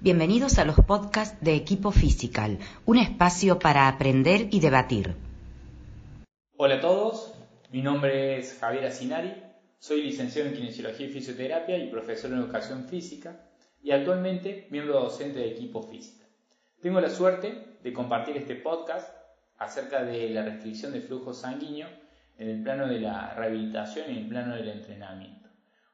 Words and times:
Bienvenidos 0.00 0.60
a 0.60 0.64
los 0.64 0.76
podcasts 0.76 1.36
de 1.40 1.56
Equipo 1.56 1.90
Physical, 1.90 2.60
un 2.86 2.98
espacio 2.98 3.58
para 3.58 3.88
aprender 3.88 4.46
y 4.52 4.60
debatir. 4.60 5.16
Hola 6.56 6.76
a 6.76 6.80
todos, 6.80 7.34
mi 7.72 7.82
nombre 7.82 8.38
es 8.38 8.56
Javier 8.60 8.84
Asinari, 8.84 9.34
soy 9.80 10.02
licenciado 10.02 10.50
en 10.50 10.54
Kinesiología 10.54 11.08
y 11.08 11.10
Fisioterapia 11.10 11.76
y 11.78 11.90
profesor 11.90 12.30
en 12.30 12.38
Educación 12.38 12.84
Física 12.84 13.40
y 13.82 13.90
actualmente 13.90 14.68
miembro 14.70 15.00
docente 15.00 15.40
de 15.40 15.48
Equipo 15.48 15.82
Física. 15.82 16.24
Tengo 16.80 17.00
la 17.00 17.10
suerte 17.10 17.78
de 17.82 17.92
compartir 17.92 18.36
este 18.36 18.54
podcast 18.54 19.12
acerca 19.56 20.04
de 20.04 20.30
la 20.30 20.44
restricción 20.44 20.92
de 20.92 21.00
flujo 21.00 21.34
sanguíneo 21.34 21.88
en 22.38 22.48
el 22.48 22.62
plano 22.62 22.86
de 22.86 23.00
la 23.00 23.34
rehabilitación 23.34 24.06
y 24.10 24.12
en 24.12 24.18
el 24.18 24.28
plano 24.28 24.54
del 24.54 24.68
entrenamiento. 24.68 25.47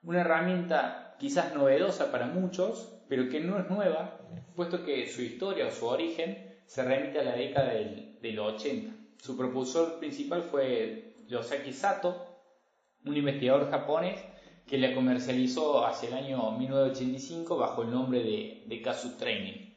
Una 0.05 0.21
herramienta 0.21 1.17
quizás 1.19 1.55
novedosa 1.55 2.13
para 2.13 2.27
muchos, 2.27 2.93
pero 3.09 3.31
que 3.31 3.41
no 3.41 3.59
es 3.59 3.71
nueva, 3.71 4.21
puesto 4.55 4.85
que 4.85 5.09
su 5.09 5.23
historia 5.23 5.67
o 5.67 5.71
su 5.71 5.87
origen 5.87 6.55
se 6.67 6.83
remite 6.83 7.21
a 7.21 7.25
la 7.25 7.37
década 7.37 7.73
del, 7.73 8.39
80. 8.39 8.95
Su 9.23 9.37
propulsor 9.37 9.99
principal 9.99 10.43
fue 10.43 11.15
Yosaki 11.27 11.73
Sato, 11.73 12.27
un 13.05 13.17
investigador 13.17 13.71
japonés 13.71 14.23
que 14.67 14.79
la 14.79 14.95
comercializó 14.95 15.87
hacia 15.87 16.09
el 16.09 16.15
año 16.15 16.51
1985 16.53 17.57
bajo 17.57 17.83
el 17.83 17.91
nombre 17.91 18.23
de, 18.23 18.65
de 18.67 18.83
Kasu 18.83 19.17
Training. 19.17 19.75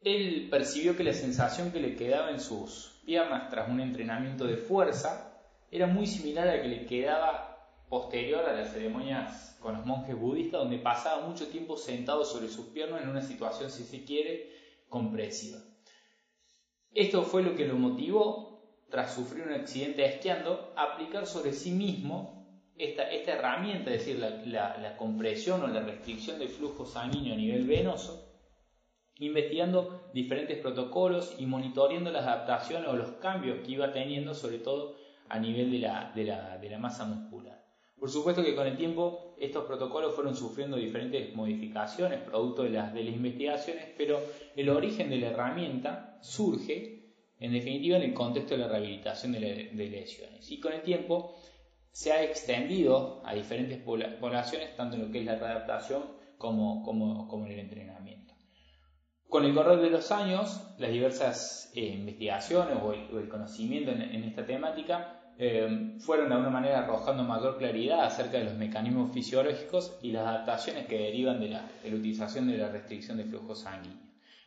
Él 0.00 0.48
percibió 0.50 0.96
que 0.96 1.04
la 1.04 1.12
sensación 1.12 1.70
que 1.70 1.80
le 1.80 1.94
quedaba 1.94 2.30
en 2.30 2.40
sus 2.40 3.00
piernas 3.04 3.48
tras 3.50 3.68
un 3.68 3.80
entrenamiento 3.80 4.44
de 4.44 4.56
fuerza 4.56 5.40
era 5.70 5.86
muy 5.86 6.06
similar 6.06 6.48
a 6.48 6.56
la 6.56 6.62
que 6.62 6.68
le 6.68 6.86
quedaba 6.86 7.51
posterior 7.92 8.46
a 8.46 8.54
las 8.54 8.72
ceremonias 8.72 9.58
con 9.60 9.76
los 9.76 9.84
monjes 9.84 10.18
budistas, 10.18 10.62
donde 10.62 10.78
pasaba 10.78 11.26
mucho 11.28 11.48
tiempo 11.48 11.76
sentado 11.76 12.24
sobre 12.24 12.48
sus 12.48 12.68
piernas 12.68 13.02
en 13.02 13.10
una 13.10 13.20
situación, 13.20 13.70
si 13.70 13.84
se 13.84 14.02
quiere, 14.02 14.50
compresiva. 14.88 15.58
Esto 16.94 17.22
fue 17.22 17.42
lo 17.42 17.54
que 17.54 17.66
lo 17.66 17.74
motivó, 17.74 18.86
tras 18.88 19.14
sufrir 19.14 19.44
un 19.44 19.52
accidente 19.52 20.06
esquiando, 20.06 20.72
a 20.74 20.84
aplicar 20.84 21.26
sobre 21.26 21.52
sí 21.52 21.70
mismo 21.70 22.64
esta, 22.78 23.10
herramienta, 23.10 23.90
es 23.90 24.06
decir, 24.06 24.18
la, 24.18 24.96
compresión 24.96 25.62
o 25.62 25.66
la 25.66 25.82
restricción 25.82 26.38
del 26.38 26.48
flujo 26.48 26.86
sanguíneo 26.86 27.34
a 27.34 27.36
nivel 27.36 27.66
venoso, 27.66 28.26
investigando 29.18 30.08
diferentes 30.14 30.56
protocolos 30.60 31.34
y 31.38 31.44
monitoreando 31.44 32.10
las 32.10 32.24
adaptaciones 32.24 32.88
o 32.88 32.96
los 32.96 33.10
cambios 33.20 33.58
que 33.62 33.72
iba 33.72 33.92
teniendo, 33.92 34.32
sobre 34.32 34.60
todo 34.60 34.96
a 35.28 35.38
nivel 35.38 35.70
de 35.70 35.78
la 36.70 36.78
masa 36.78 37.04
muscular. 37.04 37.61
Por 38.02 38.10
supuesto 38.10 38.42
que 38.42 38.56
con 38.56 38.66
el 38.66 38.76
tiempo 38.76 39.36
estos 39.38 39.64
protocolos 39.64 40.16
fueron 40.16 40.34
sufriendo 40.34 40.76
diferentes 40.76 41.36
modificaciones 41.36 42.20
producto 42.22 42.64
de 42.64 42.70
las, 42.70 42.92
de 42.92 43.04
las 43.04 43.14
investigaciones, 43.14 43.84
pero 43.96 44.20
el 44.56 44.70
origen 44.70 45.08
de 45.08 45.18
la 45.18 45.28
herramienta 45.28 46.18
surge 46.20 47.12
en 47.38 47.52
definitiva 47.52 47.98
en 47.98 48.02
el 48.02 48.12
contexto 48.12 48.54
de 48.56 48.62
la 48.62 48.66
rehabilitación 48.66 49.30
de, 49.30 49.70
lesiones. 49.88 50.50
Y 50.50 50.58
con 50.58 50.72
el 50.72 50.82
tiempo 50.82 51.36
se 51.92 52.10
ha 52.10 52.24
extendido 52.24 53.22
a 53.24 53.34
diferentes 53.34 53.80
poblaciones, 53.80 54.74
tanto 54.74 54.96
en 54.96 55.02
lo 55.02 55.12
que 55.12 55.20
es 55.20 55.24
la 55.24 55.36
readaptación 55.36 56.02
como, 56.38 56.82
como, 56.82 57.28
como 57.28 57.46
en 57.46 57.52
el 57.52 57.60
entrenamiento. 57.60 58.34
Con 59.28 59.44
el 59.44 59.54
correr 59.54 59.78
de 59.78 59.90
los 59.90 60.10
años, 60.10 60.60
las 60.76 60.90
diversas 60.90 61.70
eh, 61.76 61.86
investigaciones 61.86 62.78
o 62.82 62.94
el, 62.94 63.28
conocimiento 63.28 63.92
en, 63.92 64.24
esta 64.24 64.44
temática 64.44 65.21
eh, 65.44 65.96
fueron 65.98 66.28
de 66.28 66.36
alguna 66.36 66.52
manera 66.52 66.84
arrojando 66.84 67.24
mayor 67.24 67.58
claridad 67.58 68.04
acerca 68.04 68.38
de 68.38 68.44
los 68.44 68.54
mecanismos 68.54 69.12
fisiológicos 69.12 69.98
y 70.00 70.12
las 70.12 70.24
adaptaciones 70.24 70.86
que 70.86 70.96
derivan 70.96 71.40
de 71.40 71.48
la, 71.48 71.68
utilización 71.84 72.46
de 72.46 72.58
la 72.58 72.68
restricción 72.68 73.16
de 73.16 73.24
flujo 73.24 73.56
sanguíneo, 73.56 73.98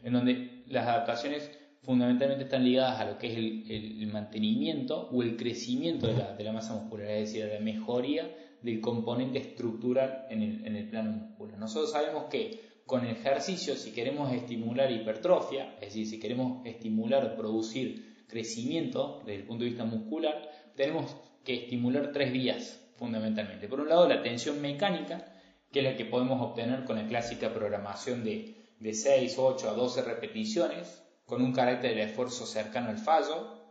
en 0.01 0.13
donde 0.13 0.63
las 0.67 0.87
adaptaciones 0.87 1.51
fundamentalmente 1.83 2.45
están 2.45 2.63
ligadas 2.63 3.01
a 3.01 3.11
lo 3.11 3.17
que 3.17 3.27
es 3.27 3.37
el, 3.37 4.07
mantenimiento 4.07 5.09
o 5.11 5.21
el 5.21 5.35
crecimiento 5.35 6.07
de 6.07 6.43
la, 6.45 6.53
masa 6.53 6.73
muscular, 6.75 7.09
es 7.09 7.33
decir, 7.33 7.51
la 7.53 7.59
mejoría 7.59 8.33
del 8.61 8.79
componente 8.79 9.39
estructural 9.39 10.27
en 10.29 10.43
el, 10.43 10.65
en 10.65 10.77
el 10.77 10.87
plano 10.87 11.11
muscular. 11.11 11.59
Nosotros 11.59 11.91
sabemos 11.91 12.27
que 12.29 12.79
con 12.85 13.05
el 13.05 13.11
ejercicio, 13.17 13.75
si 13.75 13.91
queremos 13.91 14.31
estimular 14.31 14.89
hipertrofia, 14.89 15.73
es 15.81 15.89
decir, 15.89 16.07
si 16.07 16.21
queremos 16.21 16.65
estimular 16.65 17.25
o 17.25 17.35
producir 17.35 18.23
crecimiento 18.29 19.21
desde 19.25 19.41
el 19.41 19.43
punto 19.45 19.65
de 19.65 19.71
vista 19.71 19.83
muscular, 19.83 20.64
tenemos 20.75 21.15
que 21.43 21.63
estimular 21.63 22.11
tres 22.11 22.31
vías 22.31 22.81
fundamentalmente. 22.97 23.67
Por 23.67 23.81
un 23.81 23.89
lado, 23.89 24.07
la 24.07 24.21
tensión 24.21 24.61
mecánica, 24.61 25.25
que 25.71 25.79
es 25.79 25.85
la 25.85 25.95
que 25.95 26.05
podemos 26.05 26.41
obtener 26.41 26.85
con 26.85 26.97
la 26.97 27.07
clásica 27.07 27.53
programación 27.53 28.23
de, 28.23 28.55
de 28.79 28.93
6, 28.93 29.35
8 29.37 29.69
a 29.69 29.73
12 29.73 30.01
repeticiones, 30.03 31.03
con 31.25 31.41
un 31.41 31.53
carácter 31.53 31.95
de 31.95 32.03
esfuerzo 32.03 32.45
cercano 32.45 32.89
al 32.89 32.97
fallo, 32.97 33.61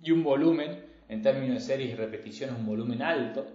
y 0.00 0.10
un 0.10 0.24
volumen, 0.24 0.84
en 1.08 1.22
términos 1.22 1.54
de 1.54 1.60
series 1.60 1.92
y 1.92 1.94
repeticiones, 1.94 2.56
un 2.56 2.66
volumen 2.66 3.02
alto. 3.02 3.46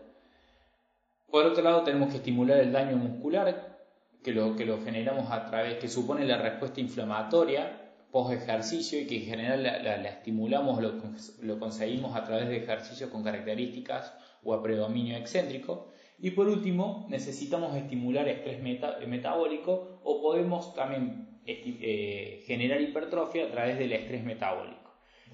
Por 1.30 1.46
otro 1.46 1.64
lado, 1.64 1.84
tenemos 1.84 2.10
que 2.10 2.18
estimular 2.18 2.60
el 2.60 2.72
daño 2.72 2.98
muscular, 2.98 3.80
que 4.24 4.32
lo, 4.32 4.56
que 4.56 4.66
lo 4.66 4.82
generamos 4.84 5.32
a 5.32 5.46
través, 5.46 5.78
que 5.78 5.88
supone 5.88 6.26
la 6.26 6.38
respuesta 6.38 6.80
inflamatoria 6.80 7.81
post 8.12 8.34
ejercicio 8.34 9.00
y 9.00 9.08
que 9.08 9.18
en 9.18 9.26
general 9.26 9.64
la, 9.64 10.10
estimulamos, 10.10 10.82
lo, 10.82 10.94
lo, 11.42 11.60
conseguimos 11.60 12.16
a 12.16 12.24
través 12.24 12.50
de 12.50 12.58
ejercicios 12.58 13.10
con 13.10 13.24
características 13.24 14.14
o 14.44 14.54
a 14.54 14.62
predominio 14.62 15.18
excéntrico. 15.18 15.88
Y 16.20 16.32
por 16.32 16.48
último, 16.48 17.08
necesitamos 17.10 17.76
estimular 17.76 18.28
estrés 18.28 18.62
metabólico 18.62 20.02
o 20.04 20.22
podemos 20.22 20.76
también 20.76 21.40
eh, 21.46 22.44
generar 22.46 22.80
hipertrofia 22.82 23.46
a 23.46 23.52
través 23.52 23.80
del 23.80 23.94
estrés 23.94 24.24
metabólico. 24.24 24.82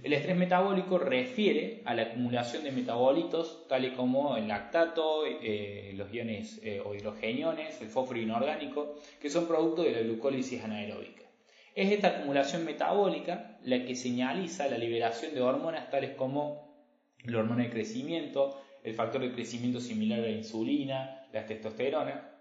El 0.03 0.13
estrés 0.13 0.37
metabólico 0.37 0.99
refiere 0.99 1.81
a 1.83 1.95
la 1.95 2.03
acumulación 2.03 2.63
de 2.63 2.71
metabolitos, 2.71 3.67
tales 3.67 3.93
como 3.93 4.37
el 4.37 4.47
lactato, 4.47 5.25
eh, 5.25 5.91
los 5.95 6.13
iones 6.13 6.61
eh, 6.63 6.81
o 6.85 6.93
hidrogeniones, 6.93 7.81
el 7.81 7.89
fósforo 7.89 8.19
inorgánico, 8.19 8.95
que 9.19 9.29
son 9.29 9.47
producto 9.47 9.81
de 9.81 9.91
la 9.91 10.01
glucólisis 10.01 10.63
anaeróbica. 10.63 11.26
Es 11.77 11.91
esta 11.91 12.07
acumulación 12.07 12.65
metabólica 12.65 13.59
la 13.63 13.85
que 13.85 13.95
señaliza 13.95 14.67
la 14.67 14.79
liberación 14.79 15.35
de 15.35 15.41
hormonas 15.41 15.91
tales 15.91 16.15
como 16.15 16.75
la 17.23 17.37
hormona 17.37 17.65
de 17.65 17.69
crecimiento, 17.69 18.59
el 18.83 18.95
factor 18.95 19.21
de 19.21 19.31
crecimiento 19.31 19.79
similar 19.79 20.17
a 20.17 20.23
la 20.23 20.31
insulina, 20.31 21.27
la 21.31 21.45
testosterona. 21.45 22.31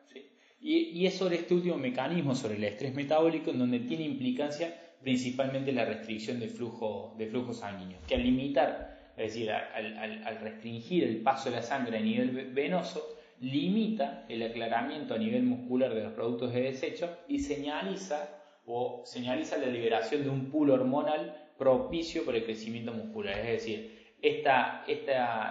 Y, 0.59 0.77
y 0.77 1.07
es 1.07 1.19
sobre 1.19 1.37
este 1.37 1.53
último 1.53 1.77
mecanismo, 1.77 2.35
sobre 2.35 2.57
el 2.57 2.65
estrés 2.65 2.95
metabólico, 2.95 3.51
en 3.51 3.59
donde 3.59 3.81
tiene 3.81 4.05
implicancia 4.05 4.75
principalmente 5.03 5.71
la 5.71 5.85
restricción 5.85 6.41
de 6.41 6.49
flujo, 6.49 7.15
de 7.19 7.27
flujo 7.27 7.53
sanguíneo, 7.53 7.99
que 8.09 8.15
al 8.15 8.23
limitar, 8.23 9.13
es 9.19 9.35
decir, 9.35 9.51
al, 9.51 10.41
restringir 10.41 11.05
el 11.05 11.19
paso 11.19 11.51
de 11.51 11.57
la 11.57 11.63
sangre 11.63 11.99
a 11.99 12.01
nivel 12.01 12.55
venoso, 12.55 13.07
limita 13.41 14.25
el 14.31 14.43
aclaramiento 14.43 15.13
a 15.13 15.19
nivel 15.19 15.43
muscular 15.43 15.95
de 15.95 16.05
los 16.05 16.15
productos 16.15 16.55
de 16.55 16.63
desecho 16.63 17.19
y 17.29 17.41
señaliza 17.41 18.46
o 18.67 19.03
señaliza 19.05 19.59
la 19.59 19.67
liberación 19.67 20.25
de 20.25 20.31
un 20.31 20.51
pool 20.51 20.71
hormonal 20.71 21.51
propicio 21.57 22.25
para 22.25 22.39
el 22.39 22.45
crecimiento 22.45 22.93
muscular. 22.93 23.39
Es 23.39 23.47
decir, 23.47 23.97
este, 24.21 24.51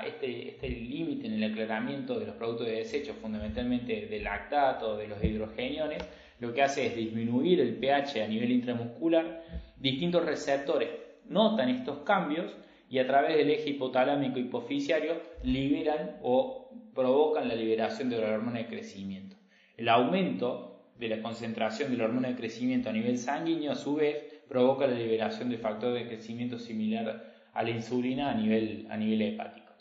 este 0.05 0.69
límite 0.69 1.27
en 1.27 1.33
el 1.33 1.51
aclaramiento 1.51 2.19
de 2.19 2.25
los 2.25 2.35
productos 2.35 2.67
de 2.67 2.73
desecho, 2.73 3.13
fundamentalmente 3.13 4.07
del 4.07 4.23
lactato, 4.23 4.97
de 4.97 5.07
los 5.07 5.23
hidrogeniones, 5.23 6.03
lo 6.39 6.53
que 6.53 6.61
hace 6.61 6.87
es 6.87 6.95
disminuir 6.95 7.61
el 7.61 7.75
pH 7.77 8.23
a 8.23 8.27
nivel 8.27 8.51
intramuscular, 8.51 9.43
distintos 9.77 10.25
receptores 10.25 10.89
notan 11.29 11.69
estos 11.69 11.99
cambios 11.99 12.55
y 12.89 12.99
a 12.99 13.07
través 13.07 13.37
del 13.37 13.49
eje 13.49 13.71
hipotalámico 13.71 14.39
hipofisiario 14.39 15.21
liberan 15.43 16.17
o 16.21 16.69
provocan 16.93 17.47
la 17.47 17.55
liberación 17.55 18.09
de 18.09 18.19
la 18.19 18.33
hormona 18.33 18.59
de 18.59 18.67
crecimiento. 18.67 19.35
El 19.77 19.89
aumento 19.89 20.64
de 20.97 21.09
la 21.09 21.21
concentración 21.21 21.91
de 21.91 21.97
la 21.97 22.05
hormona 22.05 22.29
de 22.29 22.35
crecimiento 22.35 22.89
a 22.89 22.93
nivel 22.93 23.17
sanguíneo 23.17 23.71
a 23.71 23.75
su 23.75 23.95
vez 23.95 24.17
provoca 24.47 24.87
la 24.87 24.97
liberación 24.97 25.49
de 25.49 25.57
factor 25.57 25.93
de 25.93 26.07
crecimiento 26.07 26.57
similar 26.57 27.33
a 27.53 27.63
la 27.63 27.69
insulina 27.69 28.31
a 28.31 28.35
nivel, 28.35 28.87
a 28.89 28.97
nivel 28.97 29.21
hepático. 29.21 29.73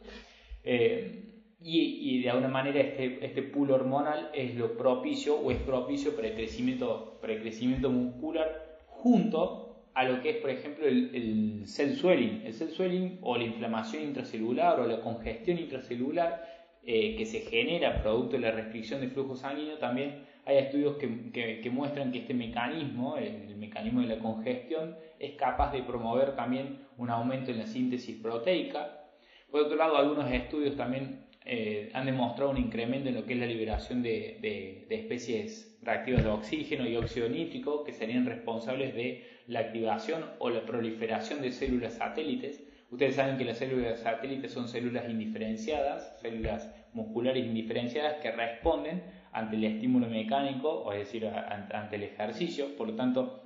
Eh, 0.63 1.21
y, 1.67 2.21
de 2.23 2.29
alguna 2.29 2.49
manera 2.49 2.81
este, 2.81 3.25
este 3.25 3.43
pool 3.43 3.71
hormonal 3.71 4.31
es 4.35 4.55
lo 4.55 4.77
propicio 4.77 5.37
o 5.37 5.51
es 5.51 5.57
propicio 5.59 6.15
para 6.15 6.29
el 6.29 6.35
crecimiento, 6.35 7.19
para 7.23 7.33
el 7.33 7.41
crecimiento 7.41 7.91
muscular 7.91 8.79
junto 8.87 9.87
a 9.95 10.05
lo 10.05 10.21
que 10.21 10.31
es, 10.31 10.37
por 10.39 10.51
ejemplo, 10.51 10.87
el, 10.87 11.15
el 11.15 11.67
cell 11.67 11.95
swelling. 11.95 12.43
El 12.45 12.53
cell 12.53 12.69
swelling 12.69 13.19
o 13.23 13.39
la 13.39 13.45
inflamación 13.45 14.03
intracelular 14.03 14.79
o 14.81 14.87
la 14.87 15.01
congestión 15.01 15.59
intracelular 15.59 16.45
eh, 16.87 17.17
que 17.17 17.25
se 17.25 17.41
genera 17.41 18.03
producto 18.03 18.37
de 18.37 18.43
la 18.43 18.51
restricción 18.51 19.01
de 19.01 19.09
flujo 19.09 19.37
sanguíneo, 19.37 19.79
también 19.79 20.27
hay 20.47 20.59
estudios 20.59 20.97
que, 20.97 21.61
que, 21.63 21.71
muestran 21.71 22.13
que 22.13 22.19
este 22.19 22.35
mecanismo, 22.35 23.17
el, 23.17 23.57
mecanismo 23.57 24.03
de 24.03 24.09
la 24.09 24.19
congestión, 24.19 24.97
es 25.19 25.33
capaz 25.37 25.73
de 25.73 25.83
promover 25.83 26.37
también 26.37 26.81
un 26.99 27.11
aumento 27.11 27.51
en 27.51 27.59
la 27.59 27.67
síntesis 27.67 28.21
proteica. 28.21 29.07
Por 29.51 29.63
otro 29.63 29.77
lado, 29.77 29.97
algunos 29.97 30.31
estudios 30.31 30.77
también 30.77 31.25
eh, 31.47 31.91
han 31.95 32.07
demostrado 32.07 32.51
un 32.51 32.59
incremento 32.59 33.09
en 33.09 33.15
lo 33.15 33.25
que 33.25 33.35
es 33.35 33.39
la 33.39 33.47
liberación 33.47 34.03
de, 34.03 34.87
especies 34.91 35.79
reactivos 35.83 36.23
de 36.23 36.31
oxígeno 36.31 36.87
y 36.87 36.97
óxido 36.97 37.29
nítrico 37.29 37.85
que 37.85 37.93
serían 37.93 38.27
responsables 38.27 38.95
de 38.95 39.25
la 39.47 39.61
activación 39.61 40.25
o 40.39 40.51
la 40.51 40.65
proliferación 40.65 41.41
de 41.41 41.53
células 41.53 41.95
satélites. 41.95 42.63
Ustedes 42.91 43.17
saben 43.17 43.39
que 43.39 43.45
las 43.45 43.59
células 43.59 44.01
satélites 44.01 44.53
son 44.53 44.69
células 44.69 45.09
indiferenciadas, 45.09 46.19
células 46.21 46.71
musculares 46.93 47.45
indiferenciadas 47.45 48.15
que 48.23 48.31
responden 48.31 49.03
ante 49.35 49.57
el 49.57 49.65
estímulo 49.65 50.09
mecánico, 50.09 50.71
o 50.71 50.93
es 50.93 51.01
decir, 51.01 51.27
ante 51.27 51.97
el 51.97 52.05
ejercicio. 52.05 52.77
Por 52.77 52.89
lo 52.89 52.95
tanto, 52.95 53.43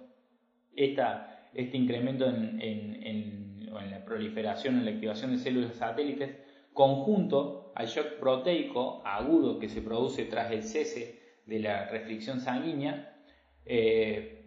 este 0.76 1.76
incremento 1.76 2.29
en, 2.29 2.61
en 2.61 3.49
la 3.90 4.05
proliferación 4.05 4.76
en 4.76 4.85
la 4.85 4.93
activación 4.93 5.32
de 5.32 5.38
células 5.38 5.76
satélites, 5.76 6.37
conjunto 6.73 7.73
al 7.75 7.87
shock 7.87 8.19
proteico 8.20 9.02
agudo 9.05 9.58
que 9.58 9.69
se 9.69 9.82
produce 9.82 10.25
tras 10.25 10.50
el 10.52 10.62
cese 10.62 11.19
de 11.46 11.58
la 11.61 11.88
restricción 11.88 12.40
sanguínea, 12.40 13.17
eh, 13.64 14.44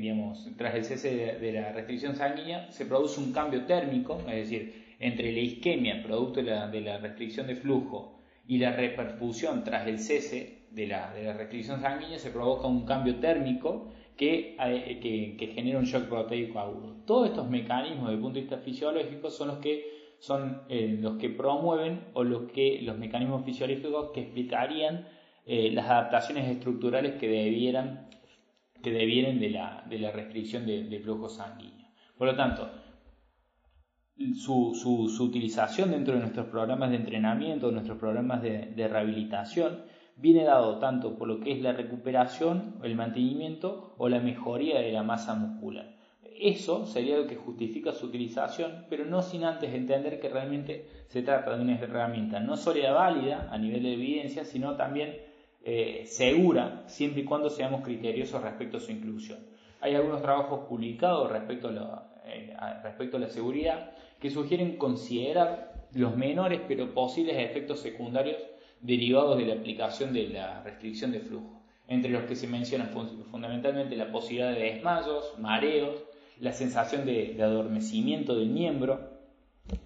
digamos, 0.00 0.48
tras 0.56 0.74
el 0.74 0.84
cese 0.84 1.38
de, 1.38 1.52
la 1.52 1.72
restricción 1.72 2.16
sanguínea, 2.16 2.70
se 2.72 2.86
produce 2.86 3.20
un 3.20 3.32
cambio 3.32 3.66
térmico, 3.66 4.18
es 4.28 4.50
decir, 4.50 4.96
entre 4.98 5.30
la 5.32 5.40
isquemia, 5.40 6.02
producto 6.02 6.42
de 6.42 6.80
la, 6.80 6.98
restricción 6.98 7.46
de 7.46 7.56
flujo, 7.56 8.18
y 8.46 8.58
la 8.58 8.72
reperfusión 8.72 9.62
tras 9.62 9.86
el 9.86 9.98
cese 9.98 10.57
de 10.70 10.86
la, 10.86 11.12
restricción 11.34 11.80
sanguínea, 11.80 12.18
se 12.18 12.30
provoca 12.30 12.66
un 12.66 12.84
cambio 12.84 13.16
térmico 13.16 13.90
que, 14.16 14.56
eh, 14.60 15.36
que, 15.38 15.46
genera 15.48 15.78
un 15.78 15.84
shock 15.84 16.08
proteico 16.08 16.58
agudo. 16.58 16.96
Todos 17.06 17.28
estos 17.28 17.48
mecanismos, 17.48 18.06
desde 18.06 18.14
el 18.14 18.20
punto 18.20 18.34
de 18.34 18.40
vista 18.42 18.58
fisiológico, 18.58 19.30
son 19.30 19.48
los 19.48 19.58
que 19.58 19.98
son 20.20 20.62
eh, 20.68 20.98
los 21.00 21.16
que 21.16 21.30
promueven 21.30 22.08
o 22.12 22.24
los 22.24 22.50
que 22.50 22.80
los 22.82 22.98
mecanismos 22.98 23.44
fisiológicos 23.44 24.10
que 24.12 24.22
explicarían 24.22 25.06
eh, 25.46 25.70
las 25.72 25.86
adaptaciones 25.86 26.50
estructurales 26.50 27.14
que 27.20 27.28
debieran 27.28 28.08
que 28.82 28.90
devienen 28.92 29.40
de 29.40 29.50
la, 29.50 29.84
de 29.88 29.98
la 29.98 30.12
restricción 30.12 30.66
de, 30.66 31.00
flujo 31.02 31.28
sanguíneo. 31.28 31.88
Por 32.16 32.28
lo 32.28 32.36
tanto, 32.36 32.70
su, 34.34 34.74
su, 34.74 35.24
utilización 35.24 35.90
dentro 35.90 36.14
de 36.14 36.20
nuestros 36.20 36.46
programas 36.46 36.90
de 36.90 36.96
entrenamiento, 36.96 37.70
nuestros 37.70 37.98
programas 37.98 38.42
de, 38.42 38.66
de, 38.76 38.88
rehabilitación, 38.88 39.84
viene 40.18 40.44
dado 40.44 40.78
tanto 40.78 41.16
por 41.16 41.28
lo 41.28 41.40
que 41.40 41.52
es 41.52 41.60
la 41.62 41.72
recuperación, 41.72 42.74
el 42.82 42.96
mantenimiento 42.96 43.94
o 43.98 44.08
la 44.08 44.20
mejoría 44.20 44.80
de 44.80 44.92
la 44.92 45.02
masa 45.02 45.34
muscular. 45.34 45.96
Eso 46.40 46.86
sería 46.86 47.16
lo 47.16 47.26
que 47.26 47.36
justifica 47.36 47.92
su 47.92 48.06
utilización, 48.06 48.86
pero 48.88 49.04
no 49.04 49.22
sin 49.22 49.44
antes 49.44 49.74
entender 49.74 50.20
que 50.20 50.28
realmente 50.28 50.86
se 51.08 51.22
trata 51.22 51.56
de 51.56 51.62
una 51.62 51.78
herramienta 51.78 52.38
no 52.38 52.56
sólida 52.56 52.92
válida 52.92 53.48
a 53.50 53.58
nivel 53.58 53.82
de 53.82 53.94
evidencia, 53.94 54.44
sino 54.44 54.76
también 54.76 55.16
eh, 55.64 56.04
segura, 56.06 56.84
siempre 56.86 57.22
y 57.22 57.24
cuando 57.24 57.50
seamos 57.50 57.82
criteriosos 57.82 58.42
respecto 58.42 58.76
a 58.76 58.80
su 58.80 58.92
inclusión. 58.92 59.38
Hay 59.80 59.94
algunos 59.94 60.22
trabajos 60.22 60.68
publicados 60.68 61.30
respecto 61.30 61.68
a, 61.68 62.12
eh, 62.26 62.54
respecto 62.82 63.16
a 63.16 63.20
la 63.20 63.28
seguridad 63.28 63.92
que 64.20 64.30
sugieren 64.30 64.76
considerar 64.76 65.88
los 65.94 66.16
menores 66.16 66.60
pero 66.68 66.92
posibles 66.92 67.36
efectos 67.38 67.80
secundarios 67.80 68.36
derivados 68.80 69.38
de 69.38 69.46
la 69.46 69.54
aplicación 69.54 70.12
de 70.12 70.28
la 70.28 70.62
restricción 70.62 71.12
de 71.12 71.20
flujo, 71.20 71.62
entre 71.86 72.10
los 72.10 72.24
que 72.24 72.36
se 72.36 72.46
mencionan 72.46 72.90
fundamentalmente 73.30 73.96
la 73.96 74.12
posibilidad 74.12 74.52
de 74.52 74.60
desmayos, 74.60 75.34
mareos, 75.38 76.04
la 76.40 76.52
sensación 76.52 77.04
de, 77.04 77.36
adormecimiento 77.42 78.34
del 78.36 78.50
miembro, 78.50 79.18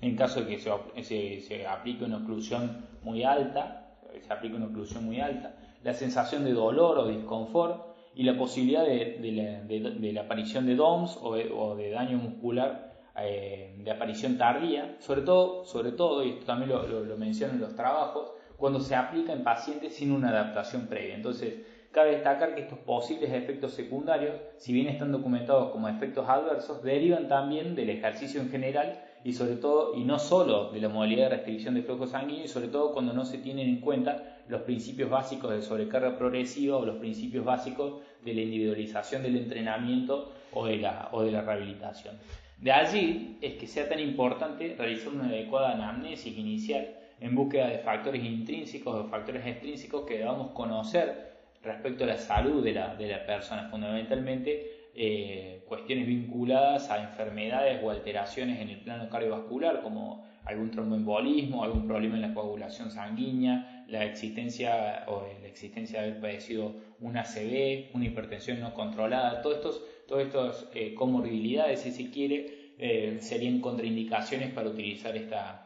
en 0.00 0.16
caso 0.16 0.42
de 0.42 0.46
que 0.46 0.58
se, 1.02 1.40
se 1.40 1.66
aplique 1.66 2.04
una 2.04 2.18
oclusión 2.18 2.84
muy 3.02 3.22
alta, 3.24 3.96
se 4.20 4.32
aplique 4.32 4.56
una 4.56 4.66
oclusión 4.66 5.04
muy 5.04 5.20
alta, 5.20 5.56
la 5.82 5.94
sensación 5.94 6.44
de 6.44 6.52
dolor 6.52 6.98
o 6.98 7.08
disconfort 7.08 7.92
y 8.14 8.24
la 8.24 8.36
posibilidad 8.36 8.84
de, 8.84 10.12
la, 10.12 10.20
aparición 10.20 10.66
de 10.66 10.76
DOMS 10.76 11.18
o 11.22 11.76
de, 11.76 11.90
daño 11.90 12.18
muscular 12.18 12.92
eh, 13.18 13.74
de 13.78 13.90
aparición 13.90 14.38
tardía, 14.38 14.96
sobre 15.00 15.22
todo, 15.22 15.64
sobre 15.64 15.92
todo, 15.92 16.24
y 16.24 16.30
esto 16.30 16.46
también 16.46 16.70
lo, 16.70 16.86
lo, 16.86 17.16
mencionan 17.16 17.60
los 17.60 17.74
trabajos, 17.74 18.32
cuando 18.62 18.78
se 18.78 18.94
aplica 18.94 19.32
en 19.32 19.42
pacientes 19.42 19.96
sin 19.96 20.12
una 20.12 20.28
adaptación 20.28 20.86
previa. 20.86 21.16
Entonces, 21.16 21.66
cabe 21.90 22.12
destacar 22.12 22.54
que 22.54 22.60
estos 22.60 22.78
posibles 22.78 23.32
efectos 23.32 23.72
secundarios, 23.72 24.36
si 24.56 24.72
bien 24.72 24.86
están 24.86 25.10
documentados 25.10 25.72
como 25.72 25.88
efectos 25.88 26.28
adversos, 26.28 26.80
derivan 26.80 27.26
también 27.26 27.74
del 27.74 27.90
ejercicio 27.90 28.40
en 28.40 28.50
general 28.50 29.02
y 29.24 29.32
sobre 29.32 29.56
todo, 29.56 29.96
y 29.96 30.04
no 30.04 30.20
solo 30.20 30.70
de 30.70 30.80
la 30.80 30.88
modalidad 30.88 31.24
de 31.24 31.38
restricción 31.38 31.74
de 31.74 31.82
flujo 31.82 32.06
sanguíneo, 32.06 32.44
y 32.44 32.48
sobre 32.48 32.68
todo 32.68 32.92
cuando 32.92 33.12
no 33.12 33.24
se 33.24 33.38
tienen 33.38 33.68
en 33.68 33.80
cuenta 33.80 34.38
los 34.46 34.62
principios 34.62 35.10
básicos 35.10 35.50
de 35.50 35.60
sobrecarga 35.60 36.16
progresiva 36.16 36.76
o 36.76 36.86
los 36.86 36.98
principios 36.98 37.44
básicos 37.44 38.00
de 38.24 38.32
la 38.32 38.42
individualización 38.42 39.24
del 39.24 39.38
entrenamiento 39.38 40.30
o 40.52 40.66
de 40.66 40.76
la, 40.76 41.08
o 41.10 41.24
de 41.24 41.32
la 41.32 41.40
rehabilitación. 41.40 42.14
De 42.58 42.70
allí 42.70 43.38
es 43.40 43.54
que 43.54 43.66
sea 43.66 43.88
tan 43.88 43.98
importante 43.98 44.76
realizar 44.78 45.08
una 45.08 45.26
adecuada 45.26 45.72
anamnesis 45.72 46.38
inicial 46.38 47.02
en 47.22 47.34
búsqueda 47.34 47.68
de 47.68 47.78
factores 47.78 48.22
intrínsecos 48.24 48.94
o 48.94 49.08
factores 49.08 49.46
extrínsecos 49.46 50.04
que 50.06 50.18
debamos 50.18 50.50
conocer 50.50 51.32
respecto 51.62 52.04
a 52.04 52.08
la 52.08 52.16
salud 52.16 52.62
de 52.64 52.72
la, 52.72 52.96
de 52.96 53.06
la 53.06 53.24
persona, 53.24 53.68
fundamentalmente 53.70 54.90
eh, 54.94 55.62
cuestiones 55.66 56.06
vinculadas 56.06 56.90
a 56.90 57.02
enfermedades 57.02 57.80
o 57.82 57.90
alteraciones 57.90 58.60
en 58.60 58.68
el 58.68 58.80
plano 58.80 59.08
cardiovascular, 59.08 59.82
como 59.82 60.26
algún 60.44 60.70
tromboembolismo, 60.70 61.62
algún 61.62 61.86
problema 61.86 62.16
en 62.16 62.22
la 62.22 62.34
coagulación 62.34 62.90
sanguínea, 62.90 63.84
la 63.88 64.04
existencia 64.04 65.04
o 65.06 65.28
la 65.40 65.46
existencia 65.46 66.02
de 66.02 66.08
haber 66.08 66.20
padecido 66.20 66.74
una 67.00 67.20
ACV, 67.20 67.94
una 67.94 68.06
hipertensión 68.06 68.60
no 68.60 68.74
controlada, 68.74 69.40
todos 69.40 69.56
estos, 69.56 69.84
todas 70.08 70.26
estas 70.26 70.68
eh, 70.74 70.94
comorbilidades, 70.94 71.80
si 71.80 71.92
se 71.92 72.10
quiere, 72.10 72.74
eh, 72.78 73.18
serían 73.20 73.60
contraindicaciones 73.60 74.52
para 74.52 74.68
utilizar 74.68 75.16
esta, 75.16 75.61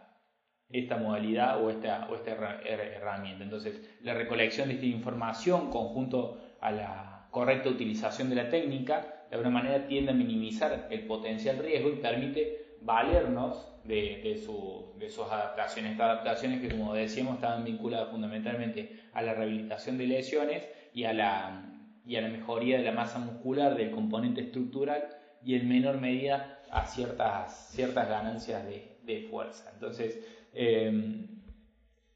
esta 0.71 0.97
modalidad 0.97 1.63
o 1.63 1.71
esta, 1.71 2.09
o 2.11 2.15
esta 2.15 2.33
herramienta. 2.65 3.45
Entonces, 3.45 3.81
la 4.03 4.15
recolección 4.15 4.69
de 4.69 4.75
esta 4.75 4.87
información 4.87 5.71
conjunto 5.71 6.41
a 6.61 6.71
la 6.73 7.29
correcta 7.31 7.69
utilización 7.69 8.31
de 8.31 8.37
la 8.37 8.49
técnica, 8.49 9.25
de 9.31 9.37
alguna 9.37 9.51
manera 9.51 9.87
tiende 9.87 10.13
a 10.13 10.15
minimizar 10.15 10.89
el 10.91 11.01
potencial 11.07 11.59
riesgo 11.59 11.91
y 11.91 11.97
permite 11.97 12.77
valernos 12.81 13.77
de, 13.85 14.41
sus 14.45 15.27
adaptaciones. 15.31 15.93
Estas 15.93 16.11
adaptaciones 16.11 16.61
que, 16.61 16.69
como 16.69 16.95
decíamos, 16.95 17.37
estaban 17.37 17.65
vinculadas 17.65 18.11
fundamentalmente 18.11 19.01
a 19.13 19.23
la 19.23 19.35
rehabilitación 19.35 19.99
de 19.99 20.07
lesiones 20.07 20.69
y 20.93 21.05
a 21.05 21.13
la, 21.13 21.65
y 22.05 22.17
a 22.17 22.21
la 22.23 22.29
mejoría 22.29 22.79
de 22.79 22.85
la 22.85 22.93
masa 22.93 23.19
muscular, 23.19 23.77
del 23.77 23.91
componente 23.91 24.41
estructural 24.41 25.09
y 25.45 25.55
en 25.55 25.69
menor 25.69 26.01
medida 26.01 26.61
a 26.71 26.87
ciertas, 26.87 27.71
ciertas 27.71 28.09
ganancias 28.09 28.65
de, 28.67 28.97
fuerza. 29.31 29.71
Entonces, 29.73 30.19
eh, 30.57 31.29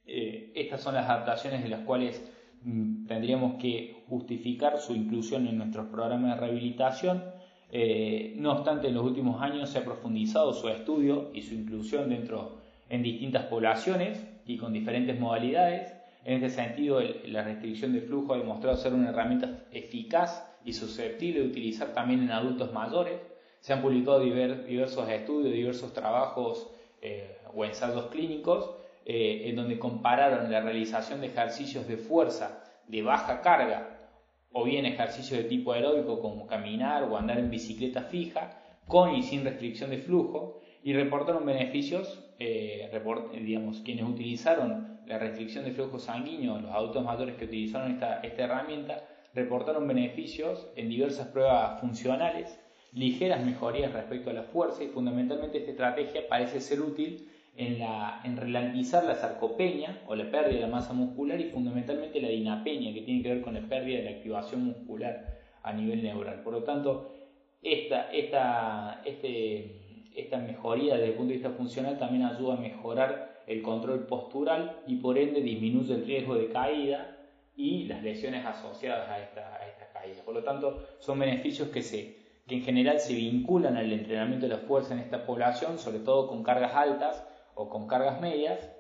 eh, 0.06 0.52
estas 0.56 0.80
son 0.80 0.94
las 0.94 1.08
adaptaciones 1.08 1.62
de 1.62 1.68
las 1.68 1.84
cuales 1.84 2.20
mm, 2.62 3.06
tendríamos 3.06 3.60
que 3.60 4.02
justificar 4.08 4.78
su 4.80 4.94
inclusión 4.94 5.46
en 5.46 5.58
nuestros 5.58 5.86
programas 5.86 6.34
de 6.34 6.40
rehabilitación 6.40 7.22
eh, 7.72 8.34
no 8.36 8.52
obstante, 8.52 8.88
en 8.88 8.94
los 8.94 9.04
últimos 9.04 9.40
años 9.40 9.70
se 9.70 9.78
ha 9.78 9.84
profundizado 9.84 10.52
su 10.52 10.68
estudio 10.68 11.30
y 11.32 11.42
su 11.42 11.54
inclusión 11.54 12.10
dentro 12.10 12.58
en 12.88 13.02
distintas 13.02 13.44
poblaciones 13.44 14.26
y 14.44 14.56
con 14.56 14.72
diferentes 14.72 15.18
modalidades. 15.18 15.94
En 16.24 16.42
este 16.42 16.50
sentido, 16.50 17.00
la 17.26 17.44
restricción 17.44 17.92
de 17.92 18.00
flujo 18.00 18.34
ha 18.34 18.38
demostrado 18.38 18.76
ser 18.76 18.92
una 18.92 19.10
herramienta 19.10 19.66
eficaz 19.70 20.46
y 20.64 20.72
susceptible 20.72 21.40
de 21.40 21.46
utilizar 21.46 21.94
también 21.94 22.22
en 22.22 22.32
adultos 22.32 22.72
mayores. 22.72 23.20
Se 23.60 23.72
han 23.72 23.82
publicado 23.82 24.20
diversos 24.20 25.08
estudios, 25.08 25.52
diversos 25.52 25.92
trabajos 25.92 26.70
eh, 27.00 27.38
o 27.54 27.64
ensayos 27.64 28.06
clínicos 28.06 28.70
eh, 29.04 29.48
en 29.48 29.56
donde 29.56 29.78
compararon 29.78 30.50
la 30.50 30.60
realización 30.60 31.20
de 31.20 31.28
ejercicios 31.28 31.88
de 31.88 31.96
fuerza 31.96 32.62
de 32.86 33.02
baja 33.02 33.40
carga 33.40 34.00
o 34.52 34.64
bien 34.64 34.84
ejercicio 34.84 35.36
de 35.36 35.44
tipo 35.44 35.72
aeróbico 35.72 36.20
como 36.20 36.46
caminar 36.46 37.04
o 37.04 37.16
andar 37.16 37.38
en 37.38 37.50
bicicleta 37.50 38.02
fija, 38.02 38.58
con 38.86 39.14
y 39.14 39.22
sin 39.22 39.44
restricción 39.44 39.90
de 39.90 39.98
flujo, 39.98 40.60
y 40.82 40.92
reportaron 40.92 41.46
beneficios, 41.46 42.24
eh, 42.38 42.90
digamos, 43.44 43.80
quienes 43.80 44.04
utilizaron 44.04 44.98
la 45.06 45.18
restricción 45.18 45.64
de 45.64 45.72
flujo 45.72 45.98
sanguíneo, 45.98 46.58
los 46.58 46.72
adultos 46.72 47.04
mayores 47.04 47.36
que 47.36 47.44
utilizaron 47.44 47.92
esta, 47.92 48.20
esta 48.20 48.44
herramienta, 48.44 49.04
reportaron 49.34 49.86
beneficios 49.86 50.66
en 50.74 50.88
diversas 50.88 51.28
pruebas 51.28 51.80
funcionales, 51.80 52.58
ligeras 52.92 53.44
mejorías 53.44 53.92
respecto 53.92 54.30
a 54.30 54.32
la 54.32 54.42
fuerza 54.42 54.82
y 54.82 54.88
fundamentalmente 54.88 55.58
esta 55.58 55.70
estrategia 55.70 56.28
parece 56.28 56.60
ser 56.60 56.80
útil 56.80 57.29
en, 57.56 57.78
la, 57.78 58.20
en 58.24 58.36
ralentizar 58.36 59.04
la 59.04 59.14
sarcopenia 59.14 60.02
o 60.06 60.14
la 60.14 60.30
pérdida 60.30 60.54
de 60.54 60.60
la 60.60 60.66
masa 60.66 60.92
muscular 60.92 61.40
y 61.40 61.50
fundamentalmente 61.50 62.20
la 62.20 62.28
dinapenia 62.28 62.94
que 62.94 63.02
tiene 63.02 63.22
que 63.22 63.34
ver 63.34 63.42
con 63.42 63.54
la 63.54 63.68
pérdida 63.68 63.98
de 63.98 64.04
la 64.04 64.10
activación 64.10 64.64
muscular 64.64 65.38
a 65.62 65.72
nivel 65.72 66.02
neural. 66.02 66.42
Por 66.42 66.54
lo 66.54 66.62
tanto, 66.62 67.12
esta, 67.62 68.10
esta, 68.12 69.02
este, 69.04 70.08
esta 70.14 70.38
mejoría 70.38 70.94
desde 70.94 71.08
el 71.08 71.14
punto 71.14 71.28
de 71.28 71.34
vista 71.34 71.50
funcional 71.50 71.98
también 71.98 72.24
ayuda 72.24 72.54
a 72.54 72.60
mejorar 72.60 73.42
el 73.46 73.62
control 73.62 74.06
postural 74.06 74.80
y 74.86 74.96
por 74.96 75.18
ende 75.18 75.42
disminuye 75.42 75.94
el 75.94 76.06
riesgo 76.06 76.36
de 76.36 76.48
caída 76.48 77.16
y 77.56 77.84
las 77.84 78.02
lesiones 78.02 78.46
asociadas 78.46 79.08
a 79.10 79.20
esta, 79.20 79.54
a 79.54 79.92
caída. 79.92 80.22
Por 80.24 80.34
lo 80.34 80.42
tanto, 80.42 80.82
son 80.98 81.18
beneficios 81.18 81.68
que, 81.68 81.82
se, 81.82 82.16
que 82.46 82.56
en 82.56 82.62
general 82.62 83.00
se 83.00 83.14
vinculan 83.14 83.76
al 83.76 83.92
entrenamiento 83.92 84.46
de 84.46 84.54
la 84.54 84.60
fuerza 84.60 84.94
en 84.94 85.00
esta 85.00 85.26
población, 85.26 85.78
sobre 85.78 85.98
todo 85.98 86.28
con 86.28 86.42
cargas 86.42 86.74
altas 86.74 87.26
o 87.60 87.68
con 87.68 87.86
cargas 87.86 88.20
medias, 88.22 88.70